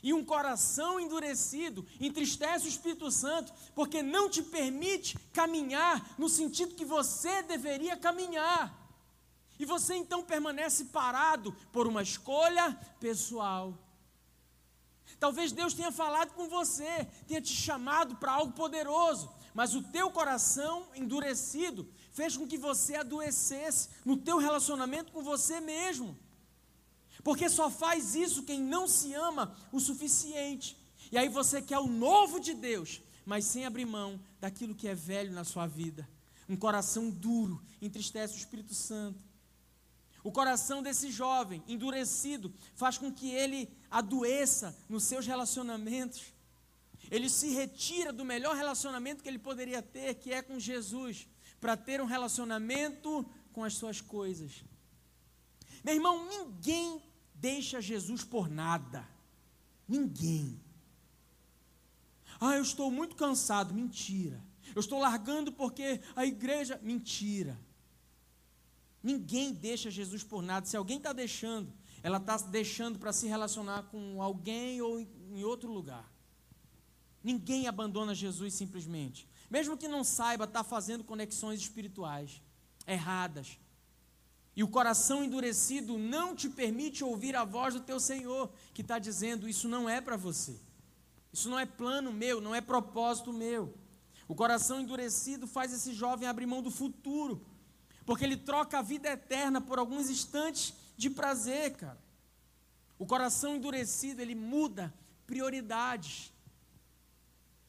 [0.00, 6.76] E um coração endurecido entristece o Espírito Santo, porque não te permite caminhar no sentido
[6.76, 8.72] que você deveria caminhar.
[9.58, 13.76] E você então permanece parado por uma escolha pessoal.
[15.18, 20.08] Talvez Deus tenha falado com você, tenha te chamado para algo poderoso, mas o teu
[20.10, 26.16] coração endurecido fez com que você adoecesse no teu relacionamento com você mesmo.
[27.24, 30.76] Porque só faz isso quem não se ama o suficiente.
[31.10, 34.94] E aí você quer o novo de Deus, mas sem abrir mão daquilo que é
[34.94, 36.08] velho na sua vida.
[36.48, 39.22] Um coração duro entristece o Espírito Santo.
[40.24, 46.32] O coração desse jovem endurecido faz com que ele adoeça nos seus relacionamentos.
[47.10, 51.26] Ele se retira do melhor relacionamento que ele poderia ter, que é com Jesus,
[51.62, 54.64] para ter um relacionamento com as suas coisas.
[55.84, 57.00] Meu irmão, ninguém
[57.36, 59.08] deixa Jesus por nada.
[59.86, 60.60] Ninguém.
[62.40, 63.72] Ah, eu estou muito cansado.
[63.72, 64.42] Mentira.
[64.74, 66.80] Eu estou largando porque a igreja.
[66.82, 67.56] Mentira.
[69.00, 70.66] Ninguém deixa Jesus por nada.
[70.66, 71.72] Se alguém está deixando,
[72.02, 76.12] ela está deixando para se relacionar com alguém ou em outro lugar.
[77.22, 79.28] Ninguém abandona Jesus simplesmente.
[79.52, 82.40] Mesmo que não saiba, está fazendo conexões espirituais
[82.86, 83.58] erradas.
[84.56, 88.98] E o coração endurecido não te permite ouvir a voz do teu Senhor, que está
[88.98, 90.58] dizendo: Isso não é para você.
[91.30, 93.74] Isso não é plano meu, não é propósito meu.
[94.26, 97.44] O coração endurecido faz esse jovem abrir mão do futuro,
[98.06, 102.02] porque ele troca a vida eterna por alguns instantes de prazer, cara.
[102.98, 104.94] O coração endurecido, ele muda
[105.26, 106.31] prioridades.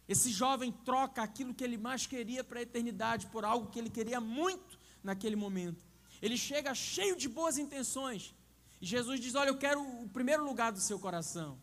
[0.08, 3.90] Esse jovem troca aquilo que ele mais queria para a eternidade por algo que ele
[3.90, 5.86] queria muito naquele momento.
[6.22, 8.34] Ele chega cheio de boas intenções.
[8.82, 11.58] E Jesus diz: Olha, eu quero o primeiro lugar do seu coração.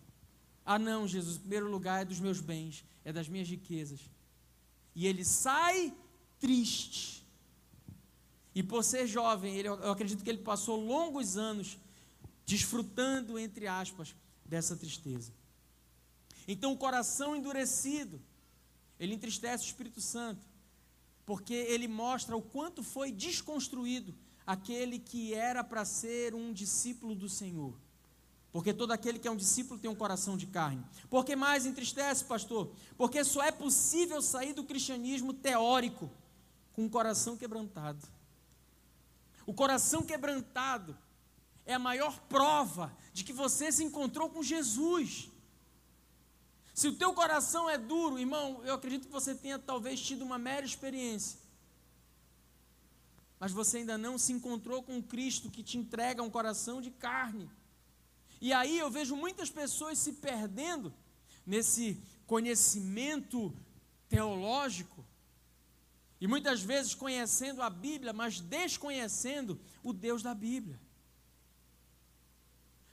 [0.64, 4.00] Ah, não, Jesus, o primeiro lugar é dos meus bens, é das minhas riquezas.
[4.94, 5.94] E ele sai
[6.38, 7.26] triste.
[8.54, 11.78] E por ser jovem, ele, eu acredito que ele passou longos anos
[12.44, 14.14] desfrutando, entre aspas,
[14.44, 15.32] dessa tristeza.
[16.48, 18.20] Então, o coração endurecido,
[19.00, 20.46] ele entristece o Espírito Santo,
[21.24, 24.14] porque ele mostra o quanto foi desconstruído
[24.46, 27.74] aquele que era para ser um discípulo do Senhor.
[28.52, 30.84] Porque todo aquele que é um discípulo tem um coração de carne.
[31.08, 32.70] Por que mais entristece, pastor?
[32.98, 36.10] Porque só é possível sair do cristianismo teórico
[36.74, 38.06] com um coração quebrantado.
[39.46, 40.98] O coração quebrantado
[41.64, 45.29] é a maior prova de que você se encontrou com Jesus.
[46.74, 50.38] Se o teu coração é duro, irmão, eu acredito que você tenha talvez tido uma
[50.38, 51.38] mera experiência.
[53.38, 57.50] Mas você ainda não se encontrou com Cristo que te entrega um coração de carne.
[58.40, 60.92] E aí eu vejo muitas pessoas se perdendo
[61.46, 63.54] nesse conhecimento
[64.08, 65.04] teológico.
[66.20, 70.78] E muitas vezes conhecendo a Bíblia, mas desconhecendo o Deus da Bíblia.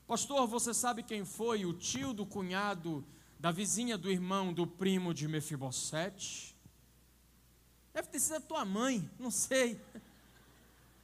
[0.07, 3.05] Pastor, você sabe quem foi o tio do cunhado
[3.39, 6.55] da vizinha do irmão do primo de Mefibosete?
[7.93, 9.79] Deve ter sido a tua mãe, não sei.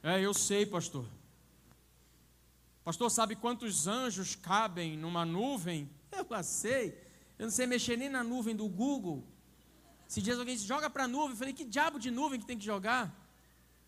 [0.02, 1.06] É, eu sei, pastor.
[2.84, 5.88] Pastor, sabe quantos anjos cabem numa nuvem?
[6.12, 6.88] Eu lá sei.
[7.38, 9.24] Eu não sei mexer nem na nuvem do Google.
[10.06, 12.46] Se diz alguém se joga para a nuvem, eu falei, que diabo de nuvem que
[12.46, 13.12] tem que jogar?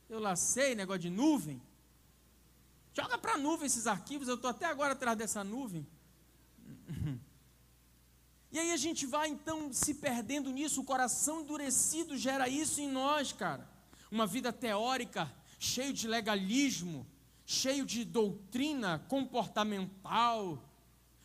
[0.09, 1.61] Eu lá sei, negócio de nuvem.
[2.94, 5.86] Joga para a nuvem esses arquivos, eu estou até agora atrás dessa nuvem.
[8.57, 12.90] E aí a gente vai então se perdendo nisso, o coração endurecido gera isso em
[12.90, 13.68] nós, cara.
[14.11, 17.07] Uma vida teórica, cheio de legalismo,
[17.44, 20.59] cheio de doutrina comportamental.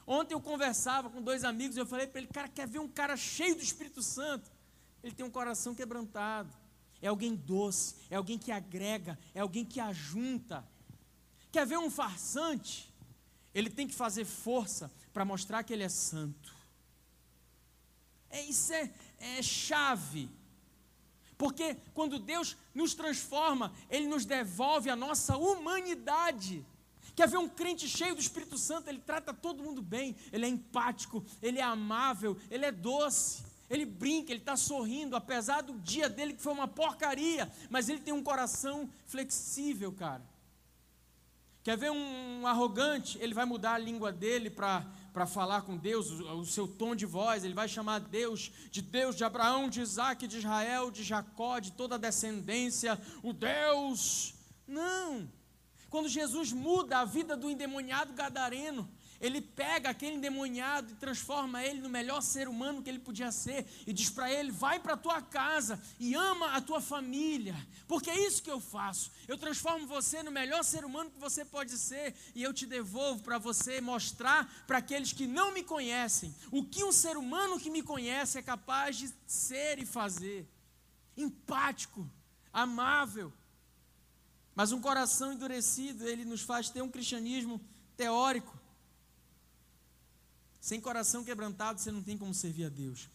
[0.05, 2.87] Ontem eu conversava com dois amigos e eu falei para ele, cara, quer ver um
[2.89, 4.51] cara cheio do Espírito Santo?
[5.01, 6.53] Ele tem um coração quebrantado.
[7.01, 10.67] É alguém doce, é alguém que agrega, é alguém que ajunta.
[11.49, 12.93] Quer ver um farsante?
[13.53, 16.59] Ele tem que fazer força para mostrar que ele é santo.
[18.31, 20.29] É, isso é, é chave
[21.41, 26.63] porque quando Deus nos transforma, Ele nos devolve a nossa humanidade.
[27.15, 28.87] Quer ver um crente cheio do Espírito Santo?
[28.87, 33.87] Ele trata todo mundo bem, ele é empático, ele é amável, ele é doce, ele
[33.87, 38.13] brinca, ele está sorrindo, apesar do dia dele que foi uma porcaria, mas ele tem
[38.13, 40.21] um coração flexível, cara.
[41.63, 43.17] Quer ver um arrogante?
[43.19, 47.05] Ele vai mudar a língua dele para para falar com Deus, o, seu tom de
[47.05, 51.59] voz, ele vai chamar Deus de Deus de Abraão, de Isaac, de Israel, de Jacó,
[51.59, 54.33] de toda a descendência, o Deus.
[54.67, 55.29] Não.
[55.89, 58.89] Quando Jesus muda a vida do endemoniado gadareno,
[59.21, 63.67] ele pega aquele endemoniado e transforma ele no melhor ser humano que ele podia ser
[63.85, 67.55] e diz para ele: vai para a tua casa e ama a tua família,
[67.87, 69.11] porque é isso que eu faço.
[69.27, 73.21] Eu transformo você no melhor ser humano que você pode ser e eu te devolvo
[73.21, 77.69] para você mostrar para aqueles que não me conhecem o que um ser humano que
[77.69, 80.49] me conhece é capaz de ser e fazer.
[81.15, 82.09] Empático,
[82.51, 83.31] amável.
[84.55, 87.61] Mas um coração endurecido, ele nos faz ter um cristianismo
[87.95, 88.60] teórico.
[90.61, 93.09] Sem coração quebrantado, você não tem como servir a Deus.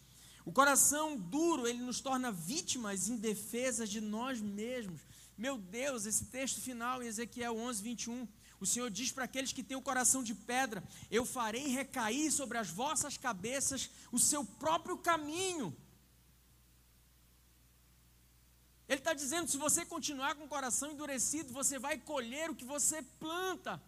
[0.45, 5.01] O coração duro, ele nos torna vítimas indefesas de nós mesmos.
[5.39, 8.29] Meu Deus, esse texto final em Ezequiel 11, 21.
[8.59, 12.59] O Senhor diz para aqueles que têm o coração de pedra: Eu farei recair sobre
[12.59, 15.77] as vossas cabeças o seu próprio caminho.
[18.89, 22.65] Ele está dizendo: se você continuar com o coração endurecido, você vai colher o que
[22.65, 23.81] você planta.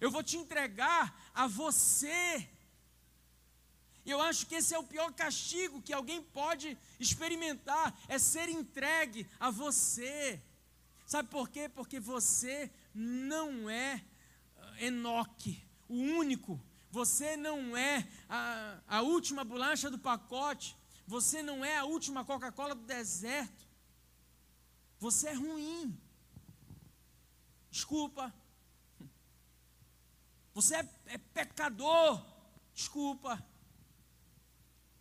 [0.00, 2.48] Eu vou te entregar a você.
[4.04, 9.28] Eu acho que esse é o pior castigo que alguém pode experimentar, é ser entregue
[9.40, 10.40] a você.
[11.06, 11.68] Sabe por quê?
[11.68, 14.04] Porque você não é
[14.56, 16.60] ah, Enoque, o único.
[16.90, 20.76] Você não é a, a última bolacha do pacote.
[21.06, 23.66] Você não é a última Coca-Cola do deserto.
[24.98, 25.96] Você é ruim.
[27.70, 28.32] Desculpa,
[30.56, 32.24] você é, é pecador.
[32.72, 33.46] Desculpa.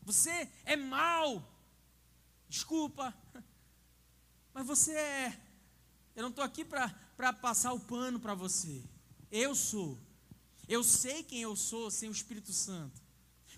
[0.02, 1.50] Você é mau.
[2.50, 3.16] Desculpa.
[4.54, 5.42] Mas você é.
[6.14, 8.84] Eu não estou aqui para passar o pano para você.
[9.32, 9.98] Eu sou.
[10.68, 13.02] Eu sei quem eu sou sem o Espírito Santo.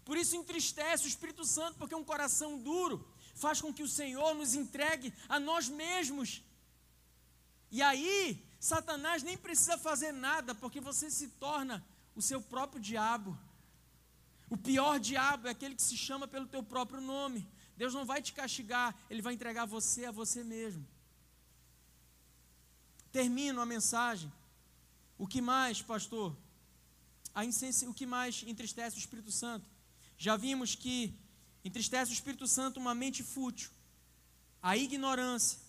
[0.06, 4.36] Por isso entristece o Espírito Santo, porque um coração duro faz com que o Senhor
[4.36, 6.44] nos entregue a nós mesmos.
[7.72, 11.86] E aí, Satanás nem precisa fazer nada, porque você se torna
[12.16, 13.38] o seu próprio diabo.
[14.50, 17.48] O pior diabo é aquele que se chama pelo teu próprio nome.
[17.76, 20.86] Deus não vai te castigar, Ele vai entregar você a você mesmo.
[23.12, 24.32] Termino a mensagem.
[25.18, 26.36] O que mais, pastor?
[27.88, 29.70] O que mais entristece o Espírito Santo?
[30.18, 31.14] Já vimos que
[31.64, 33.70] entristece o Espírito Santo uma mente fútil,
[34.62, 35.60] a ignorância,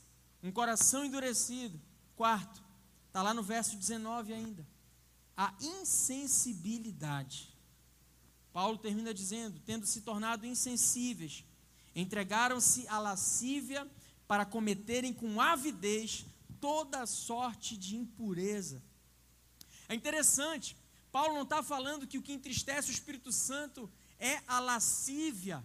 [0.43, 1.78] um coração endurecido.
[2.16, 2.62] Quarto,
[3.09, 4.66] está lá no verso 19 ainda.
[5.36, 7.56] a insensibilidade.
[8.52, 11.44] Paulo termina dizendo: tendo se tornado insensíveis,
[11.94, 13.88] entregaram-se à lascívia
[14.26, 16.26] para cometerem com avidez
[16.61, 18.82] toda sorte de impureza.
[19.88, 20.76] É interessante,
[21.11, 25.64] Paulo não está falando que o que entristece o Espírito Santo é a lascívia,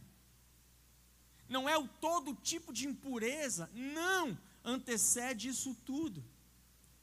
[1.50, 6.24] não é o todo tipo de impureza, não, antecede isso tudo.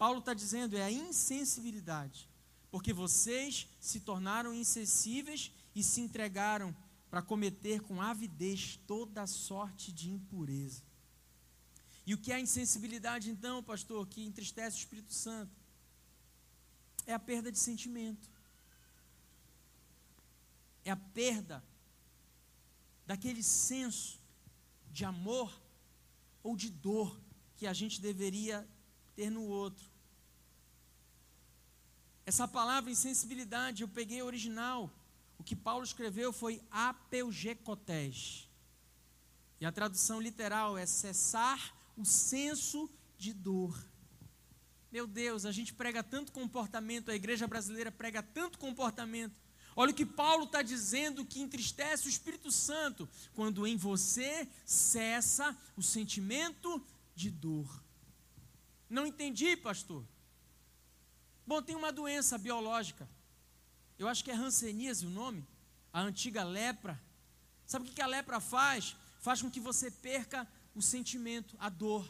[0.01, 2.27] Paulo está dizendo é a insensibilidade,
[2.71, 6.75] porque vocês se tornaram insensíveis e se entregaram
[7.11, 10.83] para cometer com avidez toda sorte de impureza.
[12.07, 15.55] E o que é a insensibilidade, então, pastor, que entristece o Espírito Santo?
[17.05, 18.31] É a perda de sentimento.
[20.83, 21.63] É a perda
[23.07, 24.19] daquele senso
[24.91, 25.55] de amor
[26.43, 27.21] ou de dor
[27.59, 28.67] que a gente deveria
[29.15, 29.90] ter no outro.
[32.31, 34.89] Essa palavra insensibilidade, eu peguei original.
[35.37, 38.49] O que Paulo escreveu foi apeugecotés.
[39.61, 43.77] E a tradução literal é cessar o senso de dor.
[44.93, 49.35] Meu Deus, a gente prega tanto comportamento, a igreja brasileira prega tanto comportamento.
[49.75, 55.59] Olha o que Paulo está dizendo que entristece o Espírito Santo, quando em você cessa
[55.77, 56.81] o sentimento
[57.13, 57.83] de dor.
[58.89, 60.07] Não entendi, pastor.
[61.51, 63.09] Bom, tem uma doença biológica.
[63.99, 65.45] Eu acho que é hanseníase o nome,
[65.93, 66.97] a antiga lepra.
[67.67, 68.95] Sabe o que a lepra faz?
[69.19, 70.47] Faz com que você perca
[70.77, 72.09] o sentimento, a dor.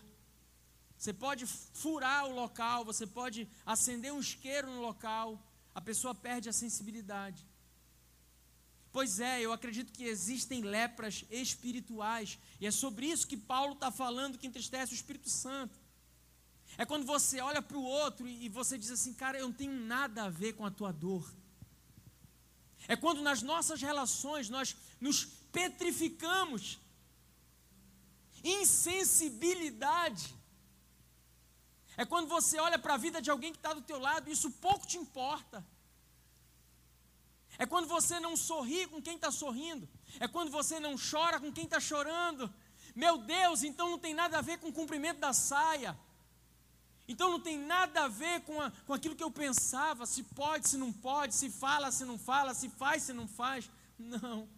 [0.99, 5.43] Você pode furar o local, você pode acender um isqueiro no local,
[5.74, 7.43] a pessoa perde a sensibilidade.
[8.93, 13.91] Pois é, eu acredito que existem lepras espirituais, e é sobre isso que Paulo está
[13.91, 15.79] falando que entristece o Espírito Santo.
[16.78, 19.72] É quando você olha para o outro e você diz assim, cara, eu não tenho
[19.72, 21.30] nada a ver com a tua dor.
[22.88, 26.78] É quando nas nossas relações nós nos petrificamos
[28.42, 30.34] insensibilidade.
[31.96, 34.32] É quando você olha para a vida de alguém que está do teu lado e
[34.32, 35.64] isso pouco te importa.
[37.58, 39.86] É quando você não sorri com quem está sorrindo.
[40.18, 42.52] É quando você não chora com quem está chorando.
[42.94, 45.98] Meu Deus, então não tem nada a ver com o cumprimento da saia.
[47.11, 50.68] Então não tem nada a ver com, a, com aquilo que eu pensava, se pode,
[50.68, 53.68] se não pode, se fala, se não fala, se faz, se não faz.
[53.98, 54.48] Não.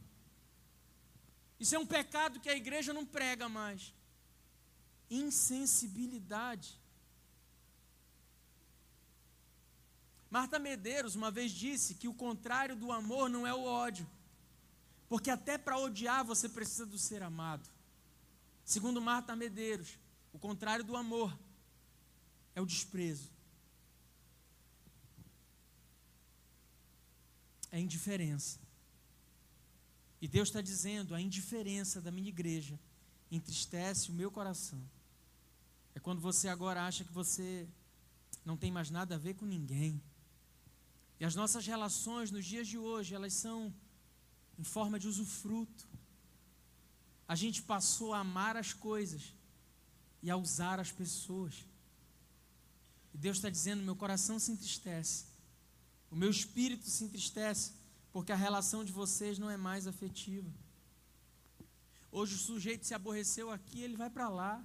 [1.59, 3.94] Isso é um pecado que a igreja não prega mais.
[5.11, 6.78] Insensibilidade.
[10.28, 14.07] Marta Medeiros uma vez disse que o contrário do amor não é o ódio,
[15.09, 17.66] porque até para odiar você precisa do ser amado.
[18.62, 19.98] Segundo Marta Medeiros,
[20.34, 21.34] o contrário do amor
[22.55, 23.30] é o desprezo.
[27.70, 28.59] É a indiferença.
[30.20, 32.78] E Deus está dizendo: a indiferença da minha igreja
[33.30, 34.80] entristece o meu coração.
[35.94, 37.66] É quando você agora acha que você
[38.44, 40.00] não tem mais nada a ver com ninguém.
[41.18, 43.72] E as nossas relações nos dias de hoje, elas são
[44.59, 45.86] em forma de usufruto.
[47.26, 49.34] A gente passou a amar as coisas
[50.22, 51.66] e a usar as pessoas.
[53.14, 55.24] E Deus está dizendo: meu coração se entristece,
[56.10, 57.72] o meu espírito se entristece,
[58.12, 60.50] porque a relação de vocês não é mais afetiva.
[62.10, 64.62] Hoje o sujeito se aborreceu aqui, ele vai para lá.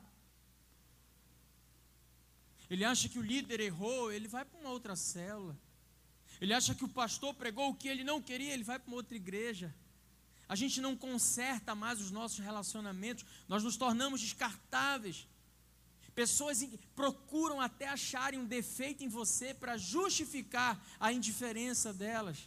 [2.69, 5.57] Ele acha que o líder errou, ele vai para uma outra célula.
[6.41, 8.97] Ele acha que o pastor pregou o que ele não queria, ele vai para uma
[8.97, 9.73] outra igreja.
[10.49, 15.27] A gente não conserta mais os nossos relacionamentos, nós nos tornamos descartáveis.
[16.17, 16.63] Pessoas
[16.95, 22.39] procuram até acharem um defeito em você para justificar a indiferença delas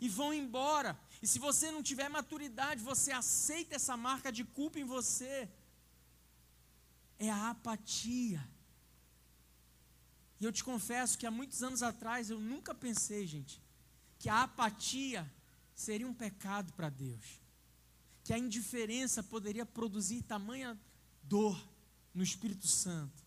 [0.00, 0.98] e vão embora.
[1.20, 5.50] E se você não tiver maturidade, você aceita essa marca de culpa em você.
[7.18, 8.42] É a apatia.
[10.40, 13.60] E eu te confesso que há muitos anos atrás eu nunca pensei, gente,
[14.18, 15.30] que a apatia
[15.74, 17.38] seria um pecado para Deus.
[18.24, 20.80] Que a indiferença poderia produzir tamanha
[21.22, 21.69] dor
[22.14, 23.24] no Espírito Santo.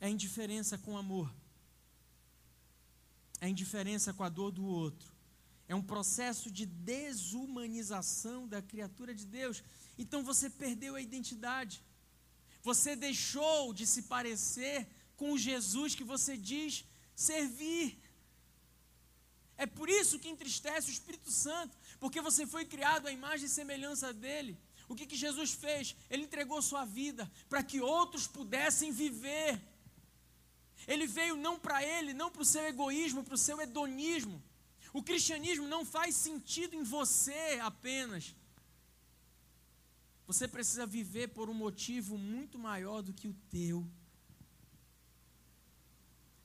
[0.00, 1.32] É indiferença com amor
[3.40, 5.12] a indiferença com a dor do outro.
[5.68, 9.62] É um processo de desumanização da criatura de Deus.
[9.98, 11.82] Então você perdeu a identidade.
[12.62, 17.98] Você deixou de se parecer com o Jesus que você diz servir.
[19.56, 23.50] É por isso que entristece o Espírito Santo, porque você foi criado à imagem e
[23.50, 24.56] semelhança dele.
[24.88, 25.94] O que, que Jesus fez?
[26.08, 29.60] Ele entregou sua vida para que outros pudessem viver.
[30.86, 34.42] Ele veio não para ele, não para o seu egoísmo, para o seu hedonismo.
[34.92, 38.34] O cristianismo não faz sentido em você apenas.
[40.26, 43.86] Você precisa viver por um motivo muito maior do que o teu.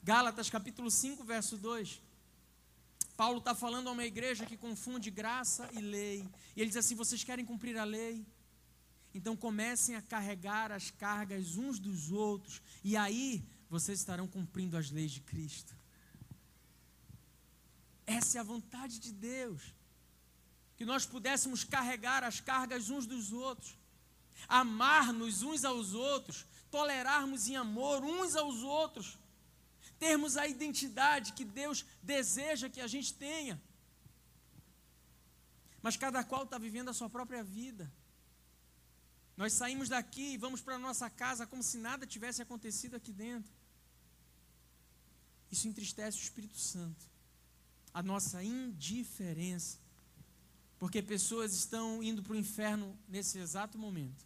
[0.01, 2.01] Gálatas capítulo 5, verso 2.
[3.15, 6.27] Paulo está falando a uma igreja que confunde graça e lei.
[6.55, 8.25] E ele diz assim: vocês querem cumprir a lei?
[9.13, 14.89] Então comecem a carregar as cargas uns dos outros, e aí vocês estarão cumprindo as
[14.89, 15.75] leis de Cristo.
[18.05, 19.73] Essa é a vontade de Deus.
[20.75, 23.77] Que nós pudéssemos carregar as cargas uns dos outros,
[24.47, 29.17] amar-nos uns aos outros, tolerarmos em amor uns aos outros,
[29.99, 33.61] termos a identidade que Deus deseja que a gente tenha.
[35.81, 37.91] Mas cada qual está vivendo a sua própria vida.
[39.35, 43.11] Nós saímos daqui e vamos para a nossa casa como se nada tivesse acontecido aqui
[43.11, 43.51] dentro.
[45.51, 47.05] Isso entristece o Espírito Santo.
[47.93, 49.79] A nossa indiferença.
[50.77, 54.25] Porque pessoas estão indo para o inferno nesse exato momento.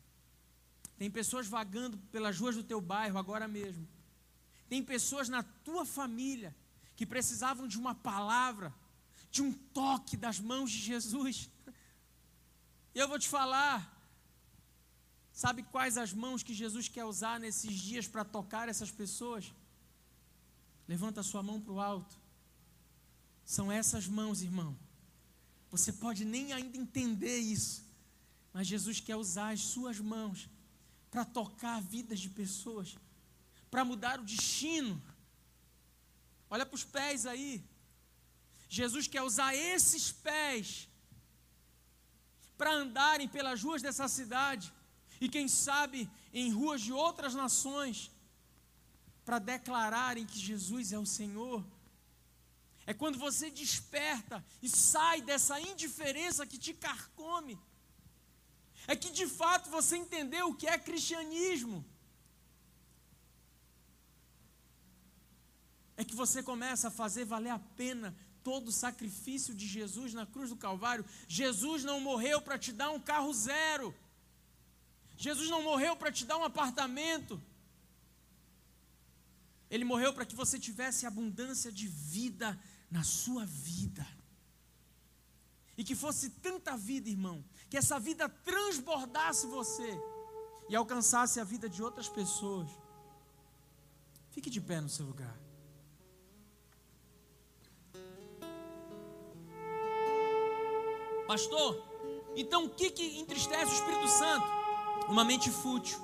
[0.97, 3.87] Tem pessoas vagando pelas ruas do teu bairro agora mesmo.
[4.67, 6.55] Tem pessoas na tua família
[6.95, 8.73] que precisavam de uma palavra,
[9.29, 11.49] de um toque das mãos de Jesus.
[12.95, 13.96] Eu vou te falar,
[15.37, 19.53] Sabe quais as mãos que Jesus quer usar nesses dias para tocar essas pessoas?
[20.87, 22.15] Levanta a sua mão para o alto.
[23.45, 24.75] São essas mãos, irmão.
[25.69, 27.85] Você pode nem ainda entender isso,
[28.51, 30.49] mas Jesus quer usar as suas mãos
[31.11, 32.97] para tocar vidas de pessoas,
[33.69, 34.99] para mudar o destino.
[36.49, 37.63] Olha para os pés aí.
[38.67, 40.89] Jesus quer usar esses pés
[42.57, 44.73] para andarem pelas ruas dessa cidade
[45.19, 48.11] e quem sabe em ruas de outras nações,
[49.25, 51.61] para declararem que Jesus é o Senhor.
[52.85, 57.59] É quando você desperta e sai dessa indiferença que te carcome.
[58.87, 61.85] É que de fato você entendeu o que é cristianismo.
[65.97, 68.15] É que você começa a fazer valer a pena
[68.45, 71.05] todo o sacrifício de Jesus na cruz do Calvário.
[71.27, 73.93] Jesus não morreu para te dar um carro zero.
[75.17, 77.41] Jesus não morreu para te dar um apartamento.
[79.69, 82.57] Ele morreu para que você tivesse abundância de vida
[82.89, 84.07] na sua vida.
[85.75, 89.99] E que fosse tanta vida, irmão, que essa vida transbordasse você
[90.69, 92.69] e alcançasse a vida de outras pessoas.
[94.31, 95.35] Fique de pé no seu lugar.
[101.27, 101.83] Pastor,
[102.35, 104.66] então o que, que entristece o Espírito Santo?
[105.07, 105.99] Uma mente fútil.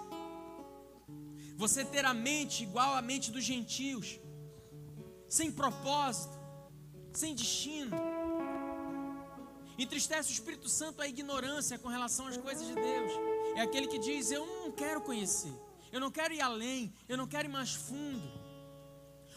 [1.55, 4.19] Você ter a mente igual à mente dos gentios,
[5.29, 6.37] sem propósito,
[7.13, 7.95] sem destino.
[9.77, 13.11] Entristece o Espírito Santo a ignorância com relação às coisas de Deus.
[13.55, 15.53] É aquele que diz: Eu não quero conhecer,
[15.91, 18.43] eu não quero ir além, eu não quero ir mais fundo.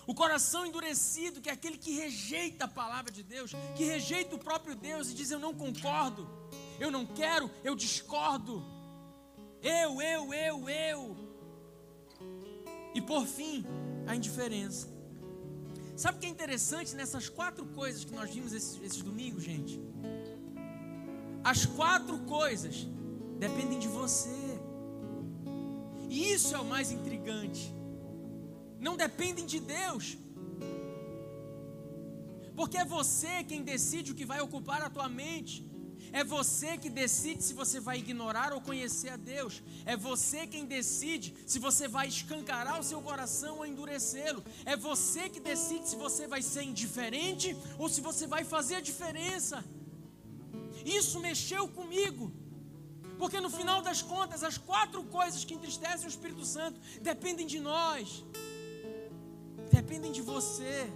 [0.06, 4.38] O coração endurecido, que é aquele que rejeita a palavra de Deus, que rejeita o
[4.38, 6.28] próprio Deus e diz: Eu não concordo,
[6.78, 8.75] eu não quero, eu discordo.
[9.66, 11.16] Eu, eu, eu, eu.
[12.94, 13.64] E por fim,
[14.06, 14.86] a indiferença.
[15.96, 19.80] Sabe o que é interessante nessas quatro coisas que nós vimos esses, esses domingos, gente?
[21.42, 22.86] As quatro coisas
[23.40, 24.38] dependem de você.
[26.08, 27.74] E isso é o mais intrigante.
[28.78, 30.16] Não dependem de Deus.
[32.54, 35.54] Porque é você quem decide o que vai ocupar a tua mente.
[36.20, 39.54] É você que decide se você vai ignorar ou conhecer a Deus.
[39.92, 44.42] É você quem decide se você vai escancarar o seu coração ou endurecê-lo.
[44.72, 47.48] É você que decide se você vai ser indiferente
[47.78, 49.62] ou se você vai fazer a diferença.
[51.00, 52.32] Isso mexeu comigo.
[53.20, 57.60] Porque no final das contas, as quatro coisas que entristecem o Espírito Santo dependem de
[57.60, 58.24] nós,
[59.70, 60.90] dependem de você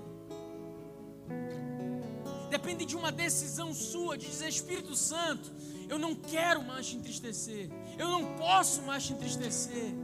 [2.50, 5.50] depende de uma decisão sua de dizer: Espírito Santo,
[5.88, 9.94] eu não quero mais te entristecer, eu não posso mais te entristecer.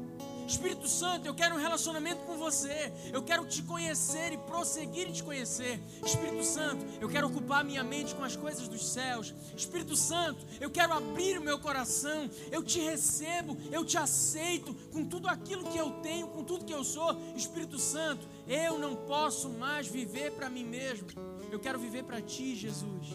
[0.47, 2.93] Espírito Santo, eu quero um relacionamento com você.
[3.13, 5.81] Eu quero te conhecer e prosseguir em te conhecer.
[6.05, 9.35] Espírito Santo, eu quero ocupar minha mente com as coisas dos céus.
[9.57, 12.31] Espírito Santo, eu quero abrir o meu coração.
[12.53, 16.75] Eu te recebo, eu te aceito com tudo aquilo que eu tenho, com tudo que
[16.75, 17.19] eu sou.
[17.35, 21.09] Espírito Santo, eu não posso mais viver para mim mesmo.
[21.51, 23.09] Eu quero viver para ti, Jesus.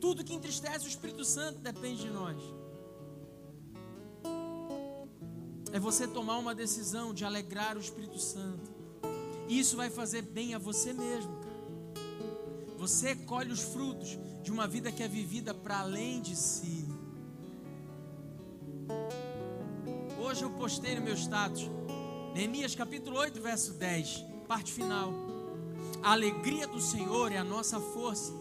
[0.00, 2.42] Tudo que entristece o Espírito Santo depende de nós.
[5.76, 8.70] é você tomar uma decisão de alegrar o Espírito Santo.
[9.46, 11.56] E isso vai fazer bem a você mesmo, cara.
[12.78, 16.88] Você colhe os frutos de uma vida que é vivida para além de si.
[20.18, 21.70] Hoje eu postei no meu status,
[22.34, 25.35] Neemias capítulo 8, verso 10, parte final.
[26.06, 28.32] A alegria do Senhor é a nossa força.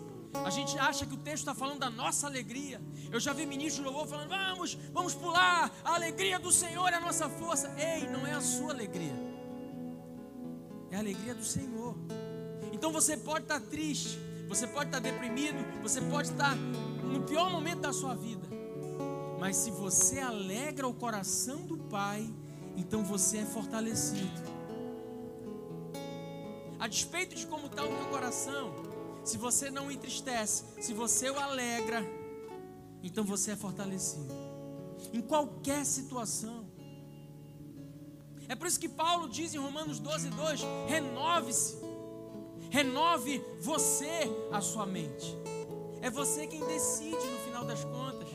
[0.44, 2.80] A gente acha que o texto está falando da nossa alegria.
[3.12, 5.72] Eu já vi ministro de louvor falando: vamos, vamos pular.
[5.84, 7.74] A alegria do Senhor é a nossa força.
[7.76, 9.16] Ei, não é a sua alegria,
[10.92, 11.96] é a alegria do Senhor.
[12.72, 17.80] Então você pode estar triste, você pode estar deprimido, você pode estar no pior momento
[17.80, 18.48] da sua vida.
[19.40, 22.32] Mas se você alegra o coração do Pai,
[22.78, 24.55] então você é fortalecido.
[26.86, 28.72] A despeito de como está o teu coração,
[29.24, 32.06] se você não entristece, se você o alegra,
[33.02, 34.32] então você é fortalecido.
[35.12, 36.70] Em qualquer situação.
[38.48, 41.76] É por isso que Paulo diz em Romanos 12, 2: renove-se,
[42.70, 45.36] renove você a sua mente.
[46.04, 48.30] É você quem decide no final das contas.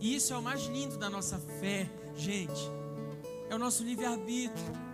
[0.00, 2.68] E isso é o mais lindo da nossa fé, gente.
[3.48, 4.85] É o nosso livre-arbítrio.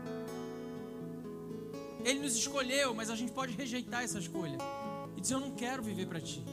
[2.05, 4.59] Ele nos escolheu, mas a gente pode rejeitar essa escolha
[5.17, 6.45] e dizer: Eu não quero viver para ti.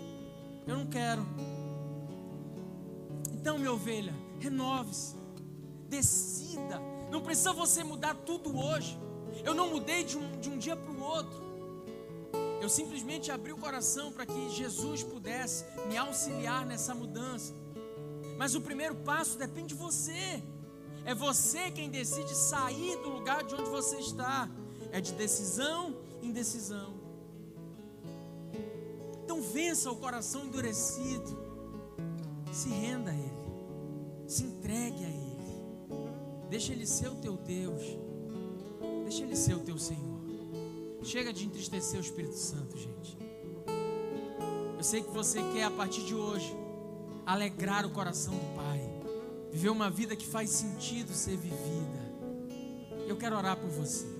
[0.68, 1.26] Eu não quero.
[3.34, 5.16] Então, minha ovelha, renove-se,
[5.88, 6.80] decida.
[7.10, 9.00] Não precisa você mudar tudo hoje.
[9.44, 11.50] Eu não mudei de um, de um dia para o outro.
[12.62, 17.54] Eu simplesmente abri o coração para que Jesus pudesse me auxiliar nessa mudança.
[18.38, 20.44] Mas o primeiro passo depende de você.
[21.06, 24.50] É você quem decide sair do lugar de onde você está
[24.92, 26.94] é de decisão em decisão.
[29.24, 31.38] Então vença o coração endurecido,
[32.52, 37.84] se renda a Ele, se entregue a Ele, deixa Ele ser o teu Deus,
[39.04, 40.20] deixa Ele ser o teu Senhor.
[41.04, 43.18] Chega de entristecer o Espírito Santo, gente.
[44.78, 46.54] Eu sei que você quer a partir de hoje
[47.26, 48.82] alegrar o coração do Pai,
[49.52, 52.10] viver uma vida que faz sentido ser vivida.
[53.08, 54.19] Eu quero orar por você.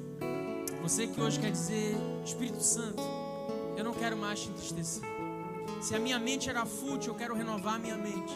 [0.90, 3.04] Você que hoje quer dizer, Espírito Santo,
[3.78, 5.04] eu não quero mais te entristecer.
[5.84, 8.34] Se a minha mente era fútil, eu quero renovar a minha mente.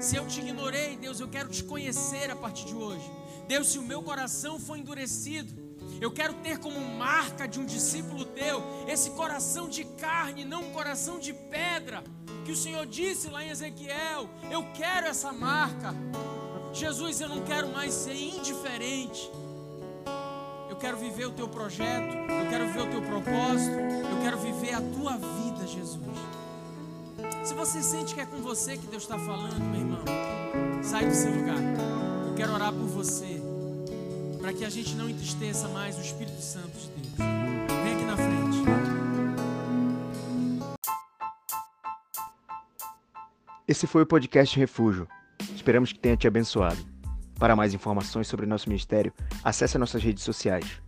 [0.00, 3.04] Se eu te ignorei, Deus, eu quero te conhecer a partir de hoje.
[3.46, 5.52] Deus, se o meu coração foi endurecido,
[6.00, 10.72] eu quero ter como marca de um discípulo teu esse coração de carne, não um
[10.72, 12.02] coração de pedra.
[12.46, 15.94] Que o Senhor disse lá em Ezequiel: Eu quero essa marca.
[16.72, 19.30] Jesus, eu não quero mais ser indiferente
[20.82, 24.80] quero viver o teu projeto, eu quero viver o teu propósito, eu quero viver a
[24.80, 26.02] tua vida, Jesus.
[27.44, 30.04] Se você sente que é com você que Deus está falando, meu irmão,
[30.82, 31.60] sai do seu lugar.
[32.26, 33.40] Eu quero orar por você,
[34.40, 37.16] para que a gente não entristeça mais o Espírito Santo de Deus.
[37.84, 38.62] Vem aqui na frente.
[43.68, 45.06] Esse foi o podcast Refúgio.
[45.54, 46.91] Esperamos que tenha te abençoado.
[47.42, 49.12] Para mais informações sobre nosso ministério,
[49.42, 50.80] acesse nossas redes sociais.